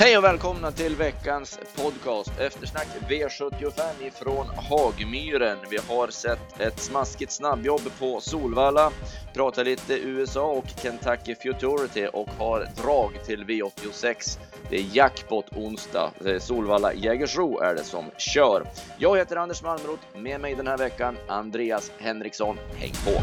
Hej 0.00 0.18
och 0.18 0.24
välkomna 0.24 0.72
till 0.72 0.96
veckans 0.96 1.58
podcast 1.76 2.40
Eftersnack 2.40 2.86
V75 3.08 4.06
ifrån 4.06 4.46
Hagmyren. 4.46 5.58
Vi 5.70 5.78
har 5.88 6.08
sett 6.08 6.60
ett 6.60 6.80
smaskigt 6.80 7.32
snabbjobb 7.32 7.80
på 7.98 8.20
Solvalla, 8.20 8.90
pratar 9.34 9.64
lite 9.64 9.94
USA 9.94 10.50
och 10.50 10.64
Kentucky 10.82 11.34
Futurity 11.34 12.06
och 12.06 12.28
har 12.38 12.68
drag 12.82 13.24
till 13.26 13.44
V86. 13.44 14.38
Det 14.70 14.76
är 14.76 14.84
jackpot 14.92 15.46
onsdag. 15.56 16.10
Solvalla 16.38 16.94
Jägersro 16.94 17.58
är 17.58 17.74
det 17.74 17.84
som 17.84 18.04
kör. 18.18 18.66
Jag 18.98 19.18
heter 19.18 19.36
Anders 19.36 19.62
Malmroth, 19.62 20.02
med 20.16 20.40
mig 20.40 20.54
den 20.54 20.66
här 20.66 20.78
veckan 20.78 21.16
Andreas 21.28 21.92
Henriksson. 21.98 22.56
Häng 22.76 22.92
på! 23.04 23.22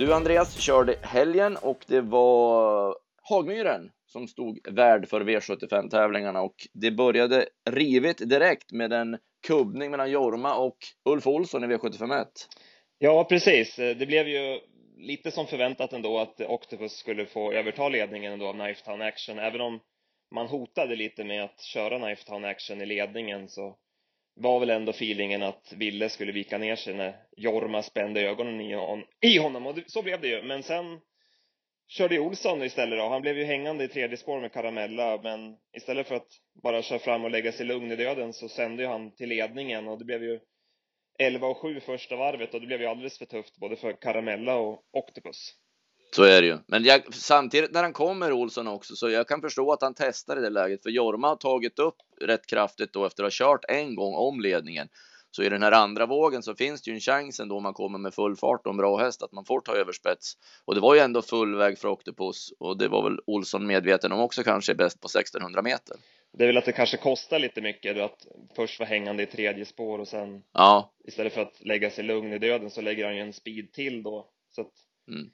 Du 0.00 0.14
Andreas 0.14 0.60
körde 0.60 0.96
helgen 1.02 1.56
och 1.56 1.84
det 1.86 2.00
var 2.00 2.96
Hagmyren 3.22 3.90
som 4.06 4.28
stod 4.28 4.68
värd 4.72 5.08
för 5.08 5.20
V75 5.20 5.90
tävlingarna 5.90 6.42
och 6.42 6.54
det 6.72 6.90
började 6.90 7.48
rivigt 7.70 8.28
direkt 8.28 8.72
med 8.72 8.92
en 8.92 9.18
kubbning 9.46 9.90
mellan 9.90 10.10
Jorma 10.10 10.54
och 10.54 10.76
Ulf 11.04 11.26
Olsson 11.26 11.64
i 11.64 11.66
V751. 11.66 12.26
Ja, 12.98 13.24
precis. 13.24 13.76
Det 13.76 14.06
blev 14.06 14.28
ju 14.28 14.60
lite 14.96 15.30
som 15.30 15.46
förväntat 15.46 15.92
ändå 15.92 16.18
att 16.18 16.40
Octopus 16.40 16.92
skulle 16.92 17.26
få 17.26 17.52
överta 17.52 17.88
ledningen 17.88 18.32
ändå 18.32 18.46
av 18.46 18.54
Knifetown 18.54 19.02
Action. 19.02 19.38
Även 19.38 19.60
om 19.60 19.80
man 20.34 20.46
hotade 20.46 20.96
lite 20.96 21.24
med 21.24 21.44
att 21.44 21.60
köra 21.60 21.98
Knifetown 21.98 22.44
Action 22.44 22.80
i 22.80 22.86
ledningen 22.86 23.48
så 23.48 23.76
var 24.40 24.60
väl 24.60 24.70
ändå 24.70 24.90
feelingen 24.90 25.42
att 25.42 25.72
Ville 25.76 26.08
skulle 26.08 26.32
vika 26.32 26.58
ner 26.58 26.76
sig 26.76 26.94
när 26.94 27.16
Jorma 27.36 27.82
spände 27.82 28.20
ögonen 28.20 28.60
i, 28.60 28.74
hon, 28.74 29.04
i 29.20 29.38
honom 29.38 29.66
och 29.66 29.78
så 29.86 30.02
blev 30.02 30.20
det 30.20 30.28
ju. 30.28 30.42
Men 30.42 30.62
sen 30.62 31.00
körde 31.88 32.14
ju 32.14 32.20
Olsson 32.20 32.62
istället 32.62 32.98
då. 32.98 33.08
Han 33.08 33.22
blev 33.22 33.38
ju 33.38 33.44
hängande 33.44 33.84
i 33.84 33.88
tredje 33.88 34.16
spår 34.16 34.40
med 34.40 34.52
Caramella 34.52 35.20
men 35.22 35.56
istället 35.76 36.08
för 36.08 36.14
att 36.14 36.28
bara 36.62 36.82
köra 36.82 36.98
fram 36.98 37.24
och 37.24 37.30
lägga 37.30 37.52
sig 37.52 37.66
lugn 37.66 37.92
i 37.92 37.96
döden 37.96 38.32
så 38.32 38.48
sände 38.48 38.82
ju 38.82 38.88
han 38.88 39.14
till 39.14 39.28
ledningen 39.28 39.88
och 39.88 39.98
det 39.98 40.04
blev 40.04 40.22
ju 40.22 40.40
11 41.18 41.46
och 41.46 41.56
7 41.56 41.80
första 41.80 42.16
varvet 42.16 42.54
och 42.54 42.60
det 42.60 42.66
blev 42.66 42.80
ju 42.80 42.86
alldeles 42.86 43.18
för 43.18 43.26
tufft 43.26 43.56
både 43.56 43.76
för 43.76 43.92
Caramella 43.92 44.56
och 44.56 44.84
Octopus. 44.92 45.54
Så 46.16 46.22
är 46.22 46.40
det 46.40 46.46
ju. 46.46 46.58
Men 46.66 46.84
jag, 46.84 47.14
samtidigt 47.14 47.72
när 47.72 47.82
han 47.82 47.92
kommer 47.92 48.32
Olsson 48.32 48.68
också, 48.68 48.96
så 48.96 49.10
jag 49.10 49.28
kan 49.28 49.40
förstå 49.40 49.72
att 49.72 49.82
han 49.82 49.94
testar 49.94 50.36
i 50.36 50.40
det 50.40 50.50
läget, 50.50 50.82
för 50.82 50.90
Jorma 50.90 51.28
har 51.28 51.36
tagit 51.36 51.78
upp 51.78 51.96
rätt 52.20 52.46
kraftigt 52.46 52.92
då 52.92 53.06
efter 53.06 53.22
att 53.24 53.38
ha 53.38 53.46
kört 53.46 53.64
en 53.68 53.94
gång 53.94 54.14
om 54.14 54.40
ledningen. 54.40 54.88
Så 55.30 55.42
i 55.42 55.48
den 55.48 55.62
här 55.62 55.72
andra 55.72 56.06
vågen 56.06 56.42
så 56.42 56.54
finns 56.54 56.82
det 56.82 56.90
ju 56.90 56.94
en 56.94 57.00
chans 57.00 57.40
ändå 57.40 57.56
om 57.56 57.62
man 57.62 57.74
kommer 57.74 57.98
med 57.98 58.14
full 58.14 58.36
fart 58.36 58.66
och 58.66 58.70
en 58.70 58.76
bra 58.76 58.96
häst 58.96 59.22
att 59.22 59.32
man 59.32 59.44
får 59.44 59.60
ta 59.60 59.76
över 59.76 59.92
spets. 59.92 60.36
Och 60.64 60.74
det 60.74 60.80
var 60.80 60.94
ju 60.94 61.00
ändå 61.00 61.22
full 61.22 61.56
väg 61.56 61.78
för 61.78 61.88
Octopus 61.88 62.52
och 62.58 62.78
det 62.78 62.88
var 62.88 63.02
väl 63.02 63.20
Olsson 63.26 63.66
medveten 63.66 64.12
om 64.12 64.20
också 64.20 64.42
kanske 64.42 64.74
bäst 64.74 65.00
på 65.00 65.06
1600 65.06 65.62
meter. 65.62 65.96
Det 66.32 66.44
är 66.44 66.46
väl 66.46 66.56
att 66.56 66.64
det 66.64 66.72
kanske 66.72 66.96
kostar 66.96 67.38
lite 67.38 67.60
mycket 67.60 68.00
att 68.00 68.26
först 68.56 68.78
vara 68.78 68.88
hängande 68.88 69.22
i 69.22 69.26
tredje 69.26 69.64
spår 69.64 69.98
och 69.98 70.08
sen 70.08 70.42
ja. 70.52 70.94
istället 71.04 71.32
för 71.32 71.42
att 71.42 71.60
lägga 71.60 71.90
sig 71.90 72.04
lugn 72.04 72.32
i 72.32 72.38
döden 72.38 72.70
så 72.70 72.80
lägger 72.80 73.04
han 73.04 73.16
ju 73.16 73.22
en 73.22 73.32
speed 73.32 73.72
till 73.72 74.02
då. 74.02 74.30
Så 74.50 74.60
att 74.60 74.72
mm. 75.08 75.30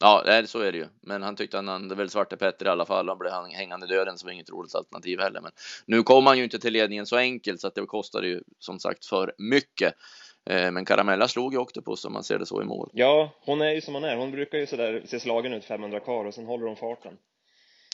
Ja, 0.00 0.42
så 0.46 0.60
är 0.60 0.72
det 0.72 0.78
ju. 0.78 0.86
Men 1.02 1.22
han 1.22 1.36
tyckte 1.36 1.56
han 1.56 1.68
hade 1.68 1.94
väl 1.94 2.10
Svarte 2.10 2.36
Petter 2.36 2.66
i 2.66 2.68
alla 2.68 2.86
fall. 2.86 3.08
Han 3.08 3.18
blev 3.18 3.32
hängande 3.32 3.86
döden 3.86 4.18
som 4.18 4.26
var 4.26 4.32
inget 4.32 4.50
roligt 4.50 4.74
alternativ 4.74 5.20
heller. 5.20 5.40
Men 5.40 5.52
nu 5.86 6.02
kom 6.02 6.26
han 6.26 6.38
ju 6.38 6.44
inte 6.44 6.58
till 6.58 6.72
ledningen 6.72 7.06
så 7.06 7.16
enkelt 7.16 7.60
så 7.60 7.66
att 7.66 7.74
det 7.74 7.86
kostade 7.86 8.28
ju 8.28 8.42
som 8.58 8.78
sagt 8.78 9.06
för 9.06 9.34
mycket. 9.38 9.94
Eh, 10.50 10.70
men 10.70 10.84
Caramella 10.84 11.28
slog 11.28 11.52
ju 11.52 11.58
Octopus 11.58 12.04
om 12.04 12.12
man 12.12 12.24
ser 12.24 12.38
det 12.38 12.46
så 12.46 12.62
i 12.62 12.64
mål. 12.64 12.90
Ja, 12.92 13.30
hon 13.40 13.60
är 13.60 13.70
ju 13.70 13.80
som 13.80 13.94
hon 13.94 14.04
är. 14.04 14.16
Hon 14.16 14.30
brukar 14.30 14.58
ju 14.58 14.66
sådär 14.66 15.02
se 15.06 15.20
slagen 15.20 15.52
ut 15.52 15.64
500 15.64 16.00
kvar 16.00 16.24
och 16.24 16.34
sen 16.34 16.46
håller 16.46 16.66
hon 16.66 16.76
farten. 16.76 17.18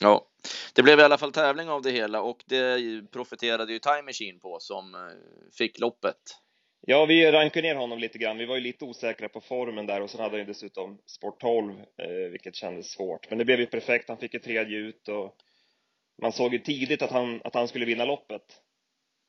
Ja, 0.01 0.27
det 0.75 0.83
blev 0.83 0.99
i 0.99 1.03
alla 1.03 1.19
fall 1.19 1.33
tävling 1.33 1.69
av 1.69 1.83
det 1.83 1.91
hela 1.91 2.23
och 2.23 2.45
det 2.47 2.81
profiterade 3.11 3.73
ju 3.73 3.79
Time 3.79 4.03
Machine 4.03 4.39
på 4.41 4.59
som 4.61 4.95
eh, 4.95 5.01
fick 5.59 5.81
loppet. 5.81 6.17
Ja, 6.87 7.07
vi 7.07 7.33
rankade 7.33 7.69
ner 7.69 7.75
honom 7.75 7.99
lite 7.99 8.19
grann. 8.19 8.39
Vi 8.39 8.47
var 8.47 8.55
ju 8.55 8.61
lite 8.61 8.85
osäkra 8.85 9.29
på 9.29 9.41
formen 9.41 9.87
där 9.87 10.01
och 10.01 10.11
sen 10.11 10.21
hade 10.21 10.33
han 10.33 10.41
ju 10.41 10.45
dessutom 10.45 10.99
Sport 11.07 11.41
12, 11.41 11.73
eh, 11.97 12.09
vilket 12.31 12.55
kändes 12.55 12.91
svårt. 12.91 13.31
Men 13.31 13.39
det 13.39 13.45
blev 13.45 13.61
ju 13.61 13.67
perfekt. 13.67 14.09
Han 14.09 14.19
fick 14.19 14.35
ett 14.35 14.43
tredje 14.43 14.79
ut 14.79 15.09
och 15.09 15.37
man 16.23 16.33
såg 16.33 16.53
ju 16.53 16.59
tidigt 16.59 17.03
att 17.03 17.11
han, 17.11 17.41
att 17.45 17.55
han 17.55 17.69
skulle 17.69 17.85
vinna 17.85 18.05
loppet. 18.05 18.43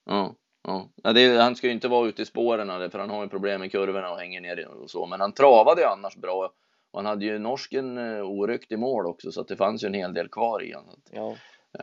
Ja, 0.06 0.36
ja. 0.64 0.90
ja 1.04 1.14
det, 1.14 1.42
han 1.42 1.56
ska 1.56 1.68
ju 1.68 1.74
inte 1.74 1.88
vara 1.88 2.08
ute 2.08 2.22
i 2.22 2.26
spåren 2.26 2.92
för 2.92 3.00
han 3.00 3.10
har 3.10 3.24
ju 3.24 3.30
problem 3.30 3.60
med 3.60 3.72
kurvorna 3.72 4.12
och 4.12 4.20
hänger 4.20 4.42
ner 4.42 4.68
och 4.68 4.92
så. 4.92 5.06
Men 5.06 5.22
han 5.22 5.34
travade 5.34 5.82
ju 5.82 5.88
annars 5.88 6.16
bra 6.16 6.54
och 6.92 7.00
han 7.00 7.06
hade 7.06 7.26
ju 7.26 7.40
norsken 7.40 7.98
eh, 7.98 8.24
oryckt 8.24 8.72
i 8.72 8.78
mål 8.78 9.06
också 9.06 9.32
så 9.32 9.42
att 9.42 9.48
det 9.48 9.56
fanns 9.56 9.84
ju 9.84 9.88
en 9.88 9.94
hel 9.94 10.14
del 10.14 10.28
kvar 10.30 10.64
i 10.64 10.74
honom. 10.74 11.02
Ja 11.12 11.36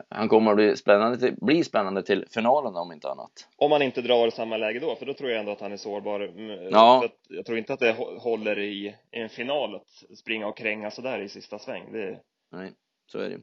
han 0.08 0.28
kommer 0.28 0.50
att 0.50 0.56
bli 0.56 0.76
spännande, 0.76 1.18
till, 1.18 1.34
bli 1.36 1.64
spännande 1.64 2.02
till 2.02 2.24
finalen 2.30 2.76
om 2.76 2.92
inte 2.92 3.10
annat. 3.10 3.48
Om 3.56 3.72
han 3.72 3.82
inte 3.82 4.02
drar 4.02 4.30
samma 4.30 4.56
läge 4.56 4.78
då, 4.78 4.96
för 4.96 5.06
då 5.06 5.14
tror 5.14 5.30
jag 5.30 5.40
ändå 5.40 5.52
att 5.52 5.60
han 5.60 5.72
är 5.72 5.76
sårbar. 5.76 6.20
Mm, 6.20 6.68
ja. 6.70 7.08
Jag 7.28 7.46
tror 7.46 7.58
inte 7.58 7.72
att 7.72 7.80
det 7.80 7.96
håller 8.18 8.58
i 8.58 8.96
en 9.10 9.28
final 9.28 9.74
att 9.74 10.18
springa 10.18 10.46
och 10.46 10.56
kränga 10.56 10.90
sådär 10.90 11.18
i 11.20 11.28
sista 11.28 11.58
sväng. 11.58 11.92
Det... 11.92 12.20
Nej, 12.52 12.72
så 13.06 13.18
är 13.18 13.28
det. 13.28 13.40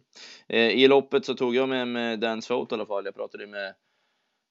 Eh, 0.57 0.69
I 0.69 0.87
loppet 0.87 1.25
så 1.25 1.35
tog 1.35 1.55
jag 1.55 1.69
med 1.69 1.87
mig 1.87 2.17
Dance 2.17 2.47
Foat 2.47 2.71
i 2.71 2.75
alla 2.75 2.85
fall. 2.85 3.05
Jag 3.05 3.15
pratade 3.15 3.47
med 3.47 3.73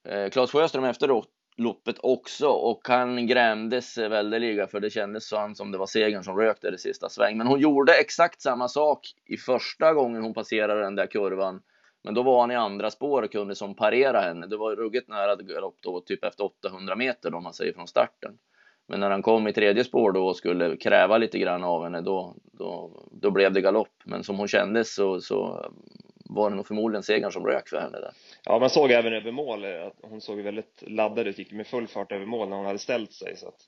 eh, 0.07 0.29
Claes 0.29 0.51
Sjöström 0.51 0.83
efter 0.83 1.23
loppet 1.57 1.95
också 1.99 2.47
och 2.47 2.87
han 2.87 3.27
grämdes 3.27 3.97
väldeliga 3.97 4.67
för 4.67 4.79
det 4.79 4.89
kändes 4.89 5.27
så 5.27 5.51
som 5.55 5.71
det 5.71 5.77
var 5.77 5.85
segern 5.85 6.23
som 6.23 6.37
rök 6.37 6.61
där 6.61 6.75
i 6.75 6.77
sista 6.77 7.09
sväng. 7.09 7.37
Men 7.37 7.47
hon 7.47 7.59
gjorde 7.59 7.93
exakt 7.93 8.41
samma 8.41 8.67
sak 8.67 9.07
i 9.25 9.37
första 9.37 9.93
gången 9.93 10.23
hon 10.23 10.33
passerade 10.33 10.81
den 10.81 10.95
där 10.95 11.07
kurvan 11.07 11.61
men 12.07 12.13
då 12.13 12.23
var 12.23 12.41
han 12.41 12.51
i 12.51 12.55
andra 12.55 12.91
spår 12.91 13.21
och 13.21 13.31
kunde 13.31 13.55
som 13.55 13.75
parera 13.75 14.21
henne. 14.21 14.47
Det 14.47 14.57
var 14.57 14.75
ruggigt 14.75 15.09
nära 15.09 15.35
galopp 15.35 15.77
då, 15.81 16.01
typ 16.01 16.23
efter 16.23 16.43
800 16.43 16.95
meter 16.95 17.33
om 17.33 17.43
man 17.43 17.53
säger 17.53 17.73
från 17.73 17.87
starten. 17.87 18.37
Men 18.87 18.99
när 18.99 19.09
han 19.09 19.21
kom 19.21 19.47
i 19.47 19.53
tredje 19.53 19.83
spår 19.83 20.11
då 20.11 20.27
och 20.27 20.35
skulle 20.35 20.77
kräva 20.77 21.17
lite 21.17 21.39
grann 21.39 21.63
av 21.63 21.83
henne, 21.83 22.01
då, 22.01 22.35
då, 22.51 23.03
då 23.11 23.31
blev 23.31 23.53
det 23.53 23.61
galopp. 23.61 23.93
Men 24.05 24.23
som 24.23 24.37
hon 24.37 24.47
kändes 24.47 24.95
så, 24.95 25.21
så 25.21 25.71
var 26.15 26.49
det 26.49 26.55
nog 26.55 26.67
förmodligen 26.67 27.03
segern 27.03 27.31
som 27.31 27.45
rök 27.45 27.69
för 27.69 27.79
henne 27.79 27.99
där. 27.99 28.11
Ja, 28.43 28.59
man 28.59 28.69
såg 28.69 28.91
även 28.91 29.13
över 29.13 29.31
mål 29.31 29.65
eh, 29.65 29.87
att 29.87 29.97
hon 30.01 30.21
såg 30.21 30.39
väldigt 30.39 30.83
laddad 30.87 31.27
ut, 31.27 31.39
gick 31.39 31.51
med 31.51 31.67
full 31.67 31.87
fart 31.87 32.11
över 32.11 32.25
mål 32.25 32.49
när 32.49 32.57
hon 32.57 32.65
hade 32.65 32.79
ställt 32.79 33.13
sig. 33.13 33.37
Så 33.37 33.47
att... 33.47 33.59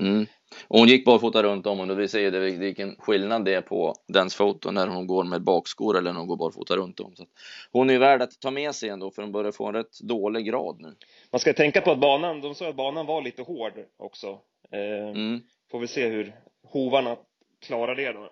Mm. 0.00 0.26
Och 0.68 0.78
hon 0.78 0.88
gick 0.88 1.04
barfota 1.04 1.42
runt 1.42 1.66
om 1.66 1.80
och 1.80 2.00
vi 2.00 2.08
ser 2.08 2.30
det, 2.30 2.38
vilken 2.38 2.96
skillnad 2.96 3.44
det 3.44 3.54
är 3.54 3.60
på 3.60 3.94
dens 4.06 4.34
foto 4.34 4.70
när 4.70 4.86
hon 4.86 5.06
går 5.06 5.24
med 5.24 5.42
bakskor 5.42 5.98
eller 5.98 6.12
när 6.12 6.18
hon 6.18 6.28
går 6.28 6.36
barfota 6.36 6.76
runt 6.76 7.00
om. 7.00 7.16
Så 7.16 7.26
hon 7.72 7.90
är 7.90 7.94
ju 7.94 7.98
värd 7.98 8.22
att 8.22 8.40
ta 8.40 8.50
med 8.50 8.74
sig 8.74 8.88
ändå 8.88 9.10
för 9.10 9.22
hon 9.22 9.32
börjar 9.32 9.52
få 9.52 9.66
en 9.66 9.74
rätt 9.74 10.00
dålig 10.00 10.46
grad 10.46 10.80
nu. 10.80 10.94
Man 11.30 11.40
ska 11.40 11.52
tänka 11.52 11.80
på 11.80 11.90
att 11.90 12.00
banan, 12.00 12.40
de 12.40 12.54
sa 12.54 12.68
att 12.68 12.76
banan 12.76 13.06
var 13.06 13.22
lite 13.22 13.42
hård 13.42 13.72
också. 13.96 14.38
Eh, 14.70 15.08
mm. 15.08 15.40
Får 15.70 15.80
vi 15.80 15.86
se 15.86 16.08
hur 16.08 16.34
hovarna 16.62 17.16
klarar 17.66 17.94
det 17.94 18.12
då. 18.12 18.30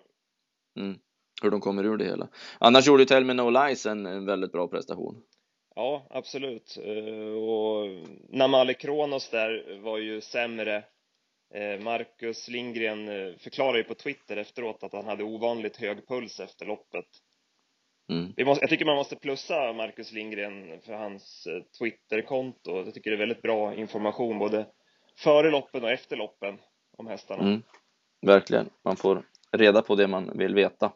Mm. 0.79 0.99
Hur 1.41 1.51
de 1.51 1.61
kommer 1.61 1.83
ur 1.83 1.97
det 1.97 2.05
hela. 2.05 2.27
Annars 2.59 2.87
gjorde 2.87 3.05
Tell 3.05 3.25
Me 3.25 3.33
No 3.33 3.49
Lies 3.49 3.85
en, 3.85 4.05
en 4.05 4.25
väldigt 4.25 4.51
bra 4.51 4.67
prestation. 4.67 5.21
Ja, 5.75 6.07
absolut. 6.09 6.77
Eh, 6.83 7.33
och 7.33 7.87
Namale 8.29 8.73
Kronos 8.73 9.29
där 9.29 9.79
var 9.83 9.97
ju 9.97 10.21
sämre 10.21 10.83
Marcus 11.79 12.47
Lindgren 12.47 13.09
eh, 13.09 13.35
förklarade 13.37 13.77
ju 13.77 13.83
på 13.83 13.95
Twitter 13.95 14.37
efteråt 14.37 14.83
att 14.83 14.93
han 14.93 15.05
hade 15.05 15.23
ovanligt 15.23 15.77
hög 15.77 16.07
puls 16.07 16.39
efter 16.39 16.65
loppet. 16.65 17.05
Mm. 18.11 18.33
Jag 18.35 18.69
tycker 18.69 18.85
man 18.85 18.95
måste 18.95 19.15
plussa 19.15 19.73
Marcus 19.73 20.11
Lindgren 20.11 20.81
för 20.81 20.93
hans 20.93 21.47
eh, 21.47 21.63
Twitterkonto. 21.79 22.77
Jag 22.77 22.93
tycker 22.93 23.09
det 23.11 23.15
är 23.15 23.19
väldigt 23.19 23.41
bra 23.41 23.75
information 23.75 24.39
både 24.39 24.65
före 25.17 25.51
loppen 25.51 25.83
och 25.83 25.91
efter 25.91 26.15
loppen 26.15 26.57
om 26.97 27.07
hästarna. 27.07 27.43
Mm. 27.43 27.61
Verkligen, 28.21 28.69
man 28.83 28.95
får 28.95 29.23
reda 29.51 29.81
på 29.81 29.95
det 29.95 30.07
man 30.07 30.37
vill 30.37 30.55
veta. 30.55 30.91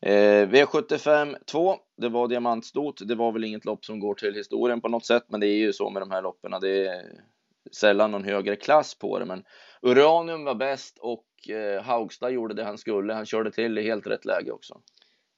Eh, 0.00 0.48
V75 0.48 1.36
2, 1.44 1.76
det 1.96 2.08
var 2.08 2.28
diamantstot. 2.28 3.08
Det 3.08 3.14
var 3.14 3.32
väl 3.32 3.44
inget 3.44 3.64
lopp 3.64 3.84
som 3.84 4.00
går 4.00 4.14
till 4.14 4.34
historien 4.34 4.80
på 4.80 4.88
något 4.88 5.06
sätt, 5.06 5.24
men 5.28 5.40
det 5.40 5.46
är 5.46 5.56
ju 5.56 5.72
så 5.72 5.90
med 5.90 6.02
de 6.02 6.10
här 6.10 6.22
loppen. 6.22 6.52
Det 6.60 6.86
är 6.86 7.04
sällan 7.72 8.10
någon 8.10 8.24
högre 8.24 8.56
klass 8.56 8.98
på 8.98 9.18
det, 9.18 9.24
men 9.24 9.44
Uranium 9.82 10.44
var 10.44 10.54
bäst 10.54 10.98
och 10.98 11.26
eh, 11.48 11.82
Haugstad 11.82 12.30
gjorde 12.30 12.54
det 12.54 12.64
han 12.64 12.78
skulle. 12.78 13.14
Han 13.14 13.26
körde 13.26 13.50
till 13.50 13.78
i 13.78 13.82
helt 13.82 14.06
rätt 14.06 14.24
läge 14.24 14.52
också. 14.52 14.80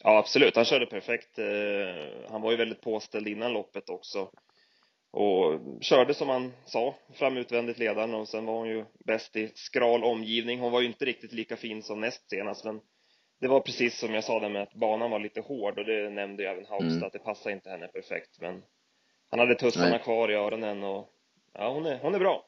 Ja, 0.02 0.18
absolut. 0.18 0.56
Han 0.56 0.64
körde 0.64 0.86
perfekt. 0.86 1.38
Eh, 1.38 2.30
han 2.30 2.42
var 2.42 2.50
ju 2.50 2.56
väldigt 2.56 2.80
påställd 2.80 3.28
innan 3.28 3.52
loppet 3.52 3.90
också 3.90 4.30
och 5.16 5.60
körde 5.80 6.14
som 6.14 6.28
han 6.28 6.52
sa, 6.64 6.94
fram 7.14 7.36
utvändigt 7.36 7.78
ledaren 7.78 8.14
och 8.14 8.28
sen 8.28 8.46
var 8.46 8.54
hon 8.54 8.68
ju 8.68 8.84
bäst 9.04 9.36
i 9.36 9.52
skral 9.54 10.04
omgivning. 10.04 10.60
Hon 10.60 10.72
var 10.72 10.80
ju 10.80 10.86
inte 10.86 11.04
riktigt 11.04 11.32
lika 11.32 11.56
fin 11.56 11.82
som 11.82 12.00
näst 12.00 12.30
senast, 12.30 12.64
men 12.64 12.80
det 13.40 13.48
var 13.48 13.60
precis 13.60 13.98
som 13.98 14.14
jag 14.14 14.24
sa 14.24 14.40
där 14.40 14.48
med 14.48 14.62
att 14.62 14.74
banan 14.74 15.10
var 15.10 15.18
lite 15.18 15.40
hård 15.40 15.78
och 15.78 15.84
det 15.84 16.10
nämnde 16.10 16.42
ju 16.42 16.48
även 16.48 16.66
Haugstad 16.66 16.96
mm. 16.96 17.04
att 17.04 17.12
det 17.12 17.18
passade 17.18 17.54
inte 17.54 17.70
henne 17.70 17.88
perfekt, 17.88 18.40
men 18.40 18.62
han 19.30 19.40
hade 19.40 19.54
tussarna 19.54 19.98
kvar 19.98 20.30
i 20.30 20.34
öronen 20.34 20.84
och 20.84 21.08
Ja, 21.58 21.72
hon 21.72 21.86
är, 21.86 21.98
hon 21.98 22.14
är 22.14 22.18
bra. 22.18 22.46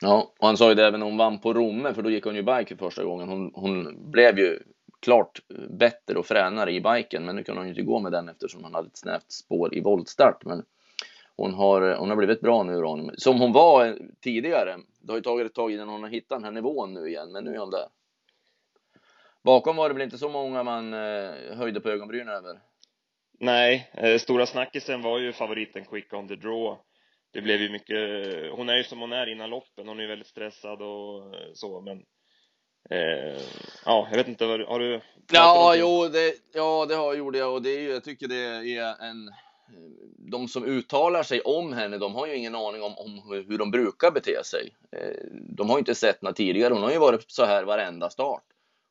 Ja, 0.00 0.32
och 0.38 0.46
han 0.46 0.56
sa 0.56 0.68
ju 0.68 0.74
det 0.74 0.86
även 0.86 1.00
när 1.00 1.06
hon 1.06 1.16
vann 1.16 1.38
på 1.38 1.52
Romme, 1.52 1.94
för 1.94 2.02
då 2.02 2.10
gick 2.10 2.24
hon 2.24 2.34
ju 2.34 2.42
bike 2.42 2.76
för 2.76 2.84
första 2.84 3.04
gången. 3.04 3.28
Hon, 3.28 3.50
hon 3.54 4.10
blev 4.10 4.38
ju 4.38 4.58
klart 5.00 5.40
bättre 5.70 6.18
och 6.18 6.26
fränare 6.26 6.72
i 6.72 6.80
biken, 6.80 7.24
men 7.24 7.36
nu 7.36 7.44
kunde 7.44 7.60
hon 7.60 7.66
ju 7.66 7.72
inte 7.72 7.82
gå 7.82 7.98
med 7.98 8.12
den 8.12 8.28
eftersom 8.28 8.64
hon 8.64 8.74
hade 8.74 8.88
ett 8.88 8.96
snävt 8.96 9.32
spår 9.32 9.74
i 9.74 9.80
voltstart. 9.80 10.44
Men 10.44 10.64
hon 11.36 11.54
har, 11.54 11.96
hon 11.96 12.08
har 12.08 12.16
blivit 12.16 12.40
bra 12.40 12.62
nu 12.62 12.80
då, 12.80 13.10
som 13.16 13.40
hon 13.40 13.52
var 13.52 13.98
tidigare. 14.20 14.76
Det 15.00 15.12
har 15.12 15.16
ju 15.16 15.22
tagit 15.22 15.46
ett 15.46 15.54
tag 15.54 15.72
innan 15.72 15.88
hon 15.88 16.02
har 16.02 16.10
hittat 16.10 16.38
den 16.38 16.44
här 16.44 16.50
nivån 16.50 16.94
nu 16.94 17.08
igen, 17.08 17.32
men 17.32 17.44
nu 17.44 17.54
är 17.54 17.58
hon 17.58 17.70
där. 17.70 17.86
Bakom 19.42 19.76
var 19.76 19.88
det 19.88 19.94
väl 19.94 20.02
inte 20.02 20.18
så 20.18 20.28
många 20.28 20.62
man 20.62 20.94
eh, 20.94 21.56
höjde 21.56 21.80
på 21.80 21.90
ögonbrynen 21.90 22.28
över? 22.28 22.60
Nej, 23.40 23.90
eh, 23.92 24.18
stora 24.18 24.46
snackisen 24.46 25.02
var 25.02 25.18
ju 25.18 25.32
favoriten 25.32 25.84
Quick 25.84 26.12
on 26.12 26.28
the 26.28 26.36
draw. 26.36 26.78
Det 27.32 27.42
blev 27.42 27.60
ju 27.60 27.68
mycket, 27.68 27.98
hon 28.52 28.68
är 28.68 28.76
ju 28.76 28.84
som 28.84 29.00
hon 29.00 29.12
är 29.12 29.26
innan 29.26 29.50
loppen, 29.50 29.88
hon 29.88 29.98
är 29.98 30.02
ju 30.02 30.08
väldigt 30.08 30.28
stressad 30.28 30.82
och 30.82 31.34
så, 31.54 31.80
men 31.80 31.98
eh, 32.90 33.42
ja, 33.84 34.08
jag 34.10 34.16
vet 34.16 34.28
inte, 34.28 34.44
har 34.44 34.78
du? 34.78 35.00
Ja, 35.32 35.74
jo, 35.76 36.08
det, 36.08 36.34
ja, 36.54 36.86
det 36.88 36.94
har, 36.94 37.14
gjorde 37.14 37.38
jag 37.38 37.54
och 37.54 37.62
det 37.62 37.70
är 37.70 37.80
ju, 37.80 37.90
jag 37.90 38.04
tycker 38.04 38.28
det 38.28 38.76
är 38.76 39.04
en 39.04 39.30
de 40.16 40.48
som 40.48 40.64
uttalar 40.64 41.22
sig 41.22 41.40
om 41.40 41.72
henne, 41.72 41.98
de 41.98 42.14
har 42.14 42.26
ju 42.26 42.36
ingen 42.36 42.54
aning 42.54 42.82
om, 42.82 42.98
om 42.98 43.22
hur 43.48 43.58
de 43.58 43.70
brukar 43.70 44.10
bete 44.10 44.44
sig. 44.44 44.74
Eh, 44.96 45.26
de 45.32 45.68
har 45.68 45.76
ju 45.76 45.78
inte 45.78 45.94
sett 45.94 46.22
henne 46.22 46.34
tidigare. 46.34 46.74
Hon 46.74 46.82
har 46.82 46.92
ju 46.92 46.98
varit 46.98 47.30
så 47.30 47.44
här 47.44 47.64
varenda 47.64 48.10
start. 48.10 48.42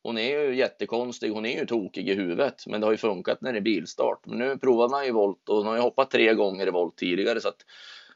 Hon 0.03 0.17
är 0.17 0.39
ju 0.39 0.55
jättekonstig. 0.55 1.31
Hon 1.31 1.45
är 1.45 1.59
ju 1.59 1.65
tokig 1.65 2.09
i 2.09 2.13
huvudet, 2.13 2.67
men 2.67 2.81
det 2.81 2.88
har 2.88 2.91
ju 2.91 2.97
funkat 2.97 3.41
när 3.41 3.53
det 3.53 3.59
är 3.59 3.61
bilstart. 3.61 4.25
Men 4.25 4.38
nu 4.38 4.57
provar 4.57 4.89
man 4.89 5.05
ju 5.05 5.11
volt 5.11 5.49
och 5.49 5.57
hon 5.57 5.67
har 5.67 5.75
ju 5.75 5.81
hoppat 5.81 6.11
tre 6.11 6.33
gånger 6.33 6.67
i 6.67 6.71
volt 6.71 6.97
tidigare 6.97 7.41
så 7.41 7.47
att 7.47 7.65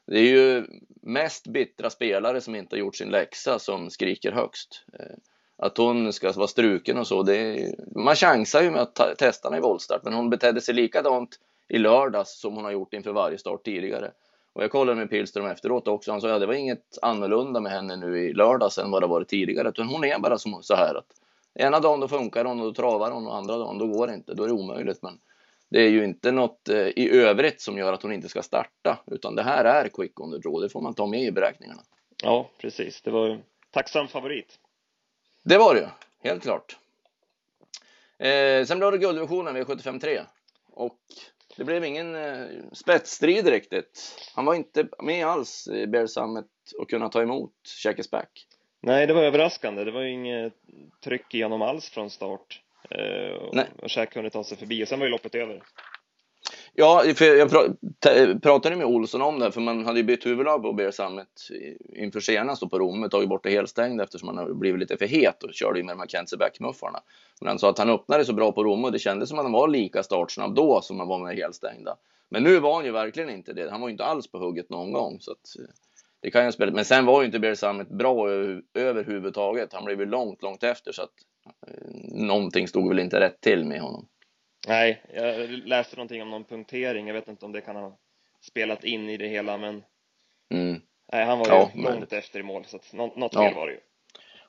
det 0.06 0.20
är 0.20 0.30
ju 0.30 0.66
mest 1.02 1.48
bittra 1.48 1.90
spelare 1.90 2.42
som 2.42 2.56
inte 2.56 2.76
har 2.76 2.80
gjort 2.80 2.96
sin 2.96 3.10
läxa 3.10 3.60
som 3.60 3.90
skriker 3.90 4.32
högst. 4.32 4.86
Eh, 5.00 5.16
att 5.58 5.78
hon 5.78 6.14
ska 6.14 6.32
vara 6.32 6.48
struken 6.48 6.98
och 6.98 7.08
så, 7.08 7.24
det 7.24 7.36
är, 7.38 7.76
man 7.96 8.16
chansar 8.16 8.62
ju 8.62 8.72
med 8.72 8.82
att 8.82 9.18
testa 9.18 9.48
henne 9.48 9.58
i 9.58 9.62
voltstart, 9.62 10.04
men 10.04 10.14
hon 10.14 10.30
betedde 10.30 10.62
sig 10.62 10.76
likadant 10.76 11.40
i 11.68 11.78
lördags 11.78 12.40
som 12.40 12.56
hon 12.56 12.64
har 12.64 12.72
gjort 12.72 12.94
inför 12.94 13.12
varje 13.12 13.38
start 13.38 13.64
tidigare. 13.66 14.12
Och 14.54 14.64
jag 14.64 14.72
kollade 14.72 14.98
med 14.98 15.10
Pilström 15.10 15.46
efteråt 15.46 15.88
också. 15.88 16.12
Han 16.12 16.22
sa 16.22 16.28
ja, 16.28 16.40
det 16.40 16.46
var 16.46 16.54
inget 16.54 16.98
annorlunda 17.02 17.60
med 17.60 17.72
henne 17.72 17.96
nu 17.96 18.20
i 18.20 18.34
lördags 18.34 18.78
än 18.78 18.92
vad 18.92 19.04
det 19.04 19.08
varit 19.08 19.28
tidigare. 19.28 19.70
Utan 19.70 19.88
hon 19.88 20.04
är 20.04 20.20
bara 20.20 20.38
som 20.38 20.64
så 20.64 20.76
här 20.76 20.96
att 20.96 21.08
ena 21.54 21.80
dagen 21.80 22.00
då 22.00 22.08
funkar 22.08 22.46
hon 22.46 22.60
och 22.60 22.66
då 22.66 22.74
travar 22.74 23.12
hon 23.12 23.28
och 23.28 23.36
andra 23.36 23.58
dagen 23.58 23.78
då 23.78 23.88
går 23.88 24.08
det 24.08 24.14
inte. 24.14 24.34
Då 24.34 24.44
är 24.44 24.48
det 24.48 24.54
omöjligt. 24.54 25.02
Men 25.02 25.20
det 25.76 25.82
är 25.82 25.90
ju 25.90 26.04
inte 26.04 26.32
något 26.32 26.70
eh, 26.70 26.88
i 26.88 27.10
övrigt 27.10 27.62
som 27.62 27.78
gör 27.78 27.94
att 27.94 28.04
hon 28.04 28.12
inte 28.12 28.30
ska 28.30 28.42
starta. 28.42 29.00
Utan 29.12 29.36
det 29.36 29.44
här 29.44 29.66
är 29.66 29.90
quick 29.90 30.20
on 30.20 30.32
the 30.32 30.38
draw. 30.38 30.62
Det 30.62 30.70
får 30.70 30.82
man 30.82 30.94
ta 30.94 31.06
med 31.06 31.22
i 31.22 31.32
beräkningarna. 31.32 31.82
Ja, 32.24 32.50
precis. 32.58 33.02
Det 33.02 33.12
var 33.12 33.42
tacksam 33.72 34.08
favorit. 34.08 34.60
Det 35.44 35.58
var 35.58 35.74
det 35.74 35.80
ju, 35.80 35.88
helt 36.30 36.44
klart. 36.44 36.78
Eh, 38.18 38.66
sen 38.66 38.78
blev 38.78 38.92
det 38.92 38.98
gulddivisionen 38.98 39.58
V753. 39.58 40.22
Och 40.70 41.00
det 41.58 41.64
blev 41.64 41.86
ingen 41.86 42.16
eh, 42.16 42.48
spetsstrid 42.72 43.48
riktigt. 43.48 44.20
Han 44.36 44.46
var 44.46 44.56
inte 44.56 44.88
med 45.00 45.26
alls 45.26 45.68
i 45.68 45.88
Bear 45.88 46.08
Summit 46.08 46.46
och 46.80 46.90
kunna 46.90 47.10
ta 47.10 47.22
emot 47.22 47.54
Checkers 47.84 48.10
back. 48.10 48.48
Nej, 48.82 49.08
det 49.08 49.14
var 49.14 49.24
överraskande. 49.24 49.84
Det 49.84 49.92
var 49.92 50.02
ju 50.02 50.12
inget 50.12 50.54
tryck 51.04 51.34
igenom 51.34 51.62
alls 51.62 51.90
från 51.90 52.10
start. 52.10 52.62
Eh, 52.90 53.50
Nej. 53.54 53.66
och 53.82 53.90
Check 53.90 54.14
kunde 54.14 54.30
ta 54.30 54.44
sig 54.44 54.58
förbi 54.58 54.84
och 54.84 54.88
sen 54.88 55.00
var 55.00 55.06
ju 55.06 55.12
loppet 55.12 55.36
över. 55.36 55.62
Ja, 56.74 57.04
för 57.16 57.26
jag 57.26 57.52
pratade 58.42 58.76
med 58.76 58.86
Olsson 58.86 59.22
om 59.22 59.40
det, 59.40 59.52
för 59.52 59.62
man 59.62 59.86
hade 59.86 60.00
ju 60.00 60.04
bytt 60.04 60.26
huvudlag 60.26 60.62
på 60.62 60.74
Bear 60.74 60.92
Summit 60.92 61.48
inför 61.96 62.20
senast 62.20 62.64
och 62.64 62.72
på 62.72 62.80
Romme, 62.80 63.10
tagit 63.10 63.30
bort 63.30 63.44
det 63.44 63.50
helstängda 63.50 64.04
eftersom 64.04 64.26
man 64.26 64.38
har 64.38 64.54
blivit 64.54 64.80
lite 64.80 64.98
för 64.98 65.06
het 65.06 65.44
och 65.44 65.54
körde 65.54 65.80
ju 65.80 65.86
med 65.86 65.98
Mackenzie 65.98 66.38
Back-muffarna. 66.38 67.00
Men 67.42 67.48
han 67.48 67.60
sa 67.60 67.70
att 67.70 67.78
han 67.78 67.90
öppnade 67.90 68.26
så 68.26 68.34
bra 68.34 68.52
på 68.52 68.64
Romme 68.64 68.88
och 68.88 68.92
det 68.92 69.00
kändes 69.00 69.30
som 69.30 69.40
att 69.40 69.46
han 69.46 69.52
var 69.52 69.68
lika 69.68 70.04
startsnabb 70.04 70.56
då 70.56 70.82
som 70.82 71.00
han 71.00 71.08
var 71.08 71.20
med 71.20 71.36
helstängda. 71.36 71.98
Men 72.30 72.44
nu 72.44 72.60
var 72.60 72.76
han 72.76 72.86
ju 72.86 72.92
verkligen 72.92 73.30
inte 73.30 73.54
det. 73.54 73.72
Han 73.72 73.82
var 73.82 73.88
ju 73.88 73.92
inte 73.92 74.06
alls 74.06 74.32
på 74.32 74.38
hugget 74.38 74.70
någon 74.70 74.92
gång. 74.92 75.18
Så 75.20 75.32
att, 75.32 75.60
eh, 75.60 75.66
det 76.22 76.32
kan 76.32 76.44
jag 76.44 76.54
spela. 76.54 76.72
Men 76.72 76.86
sen 76.86 77.06
var 77.06 77.22
ju 77.22 77.26
inte 77.26 77.40
Bear 77.40 77.56
Summit 77.56 77.90
bra 77.90 78.30
överhuvudtaget. 78.74 79.74
Han 79.74 79.86
blev 79.86 80.00
ju 80.00 80.06
långt, 80.06 80.42
långt 80.42 80.64
efter 80.64 80.92
så 80.92 81.02
att 81.02 81.14
någonting 82.12 82.68
stod 82.68 82.90
väl 82.90 83.00
inte 83.00 83.20
rätt 83.20 83.42
till 83.42 83.66
med 83.66 83.82
honom. 83.82 84.08
Nej, 84.68 85.02
jag 85.14 85.50
läste 85.50 85.96
någonting 85.96 86.22
om 86.22 86.30
någon 86.30 86.44
punktering. 86.44 87.08
Jag 87.08 87.14
vet 87.14 87.28
inte 87.28 87.46
om 87.46 87.52
det 87.52 87.62
kan 87.62 87.76
ha 87.76 87.98
spelat 88.42 88.84
in 88.84 89.10
i 89.10 89.18
det 89.18 89.28
hela, 89.28 89.58
men 89.58 89.84
mm. 90.54 90.82
nej, 91.12 91.26
han 91.26 91.40
var 91.40 91.46
ju 91.46 91.52
ja, 91.52 91.72
långt 91.76 92.12
men... 92.12 92.20
efter 92.20 92.40
i 92.40 92.44
mål, 92.44 92.66
så 92.66 92.78
att 92.78 92.94
något, 92.94 93.16
något 93.16 93.34
ja. 93.34 93.42
fel 93.42 93.56
var 93.56 93.68
det 93.68 93.74
ju. 93.74 93.80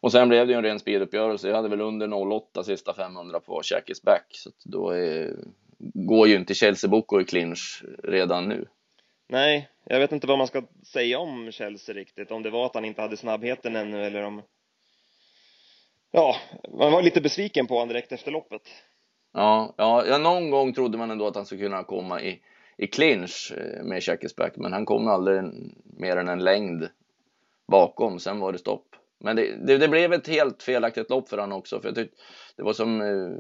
Och 0.00 0.12
sen 0.12 0.28
blev 0.28 0.46
det 0.46 0.52
ju 0.52 0.56
en 0.56 0.64
ren 0.64 0.78
speeduppgörelse. 0.78 1.48
Jag 1.48 1.56
hade 1.56 1.68
väl 1.68 1.80
under 1.80 2.32
08 2.32 2.64
sista 2.64 2.94
500 2.94 3.40
på 3.40 3.62
Shackis 3.62 4.02
back, 4.02 4.26
så 4.30 4.50
då 4.64 4.90
är, 4.90 5.34
går 5.78 6.28
ju 6.28 6.36
inte 6.36 6.54
Chelsea 6.54 6.90
Boko 6.90 7.20
i 7.20 7.24
clinch 7.24 7.84
redan 8.04 8.48
nu. 8.48 8.68
Nej, 9.28 9.68
jag 9.84 9.98
vet 9.98 10.12
inte 10.12 10.26
vad 10.26 10.38
man 10.38 10.46
ska 10.46 10.62
säga 10.82 11.18
om 11.18 11.52
Chelsea 11.52 11.94
riktigt, 11.94 12.30
om 12.30 12.42
det 12.42 12.50
var 12.50 12.66
att 12.66 12.74
han 12.74 12.84
inte 12.84 13.02
hade 13.02 13.16
snabbheten 13.16 13.76
ännu 13.76 14.04
eller 14.04 14.22
om 14.22 14.42
Ja, 16.10 16.36
man 16.78 16.92
var 16.92 17.02
lite 17.02 17.20
besviken 17.20 17.66
på 17.66 17.74
honom 17.74 17.88
direkt 17.88 18.12
efter 18.12 18.30
loppet. 18.30 18.62
Ja, 19.32 19.74
ja, 19.76 20.06
ja, 20.06 20.18
någon 20.18 20.50
gång 20.50 20.72
trodde 20.72 20.98
man 20.98 21.10
ändå 21.10 21.26
att 21.26 21.36
han 21.36 21.46
skulle 21.46 21.62
kunna 21.62 21.84
komma 21.84 22.20
i, 22.20 22.40
i 22.76 22.86
clinch 22.86 23.52
eh, 23.56 23.84
med 23.84 24.02
Checkesback, 24.02 24.56
men 24.56 24.72
han 24.72 24.86
kom 24.86 25.08
aldrig 25.08 25.42
mer 25.98 26.16
än 26.16 26.28
en 26.28 26.44
längd 26.44 26.88
bakom. 27.68 28.18
Sen 28.18 28.40
var 28.40 28.52
det 28.52 28.58
stopp. 28.58 28.86
Men 29.20 29.36
det, 29.36 29.66
det, 29.66 29.78
det, 29.78 29.88
blev 29.88 30.12
ett 30.12 30.28
helt 30.28 30.62
felaktigt 30.62 31.10
lopp 31.10 31.28
för 31.28 31.38
honom 31.38 31.58
också, 31.58 31.80
för 31.80 31.88
jag 31.88 31.94
tyckte 31.94 32.16
det 32.56 32.62
var 32.62 32.72
som 32.72 33.00
eh, 33.00 33.32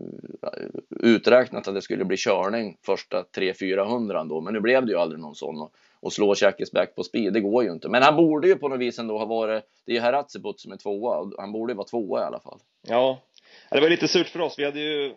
uträknat 1.00 1.68
att 1.68 1.74
det 1.74 1.82
skulle 1.82 2.04
bli 2.04 2.16
körning 2.16 2.78
första 2.86 3.22
300-400 3.36 4.28
då, 4.28 4.40
men 4.40 4.54
nu 4.54 4.60
blev 4.60 4.86
det 4.86 4.92
ju 4.92 4.98
aldrig 4.98 5.20
någon 5.20 5.34
sån. 5.34 5.60
Och, 5.60 5.72
och 6.00 6.12
slå 6.12 6.34
Checkesback 6.34 6.94
på 6.94 7.04
speed, 7.04 7.32
det 7.32 7.40
går 7.40 7.64
ju 7.64 7.72
inte. 7.72 7.88
Men 7.88 8.02
han 8.02 8.16
borde 8.16 8.48
ju 8.48 8.56
på 8.56 8.68
något 8.68 8.80
vis 8.80 8.98
ändå 8.98 9.18
ha 9.18 9.24
varit, 9.24 9.64
det 9.86 9.92
är 9.92 9.94
ju 9.94 10.00
Haratsiput 10.00 10.60
som 10.60 10.72
är 10.72 10.76
tvåa, 10.76 11.30
han 11.38 11.52
borde 11.52 11.72
ju 11.72 11.76
vara 11.76 11.86
tvåa 11.86 12.20
i 12.20 12.24
alla 12.24 12.40
fall. 12.40 12.58
Ja, 12.88 13.22
det 13.70 13.80
var 13.80 13.90
lite 13.90 14.08
surt 14.08 14.28
för 14.28 14.40
oss. 14.40 14.58
Vi 14.58 14.64
hade 14.64 14.80
ju 14.80 15.14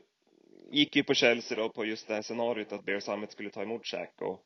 gick 0.71 0.95
ju 0.95 1.03
på 1.03 1.13
Chelsea 1.13 1.57
då 1.57 1.69
på 1.69 1.85
just 1.85 2.07
det 2.07 2.13
här 2.13 2.21
scenariot 2.21 2.71
att 2.73 2.85
Bear 2.85 2.99
Summit 2.99 3.31
skulle 3.31 3.49
ta 3.49 3.61
emot 3.61 3.85
Shaq 3.85 4.21
och 4.21 4.43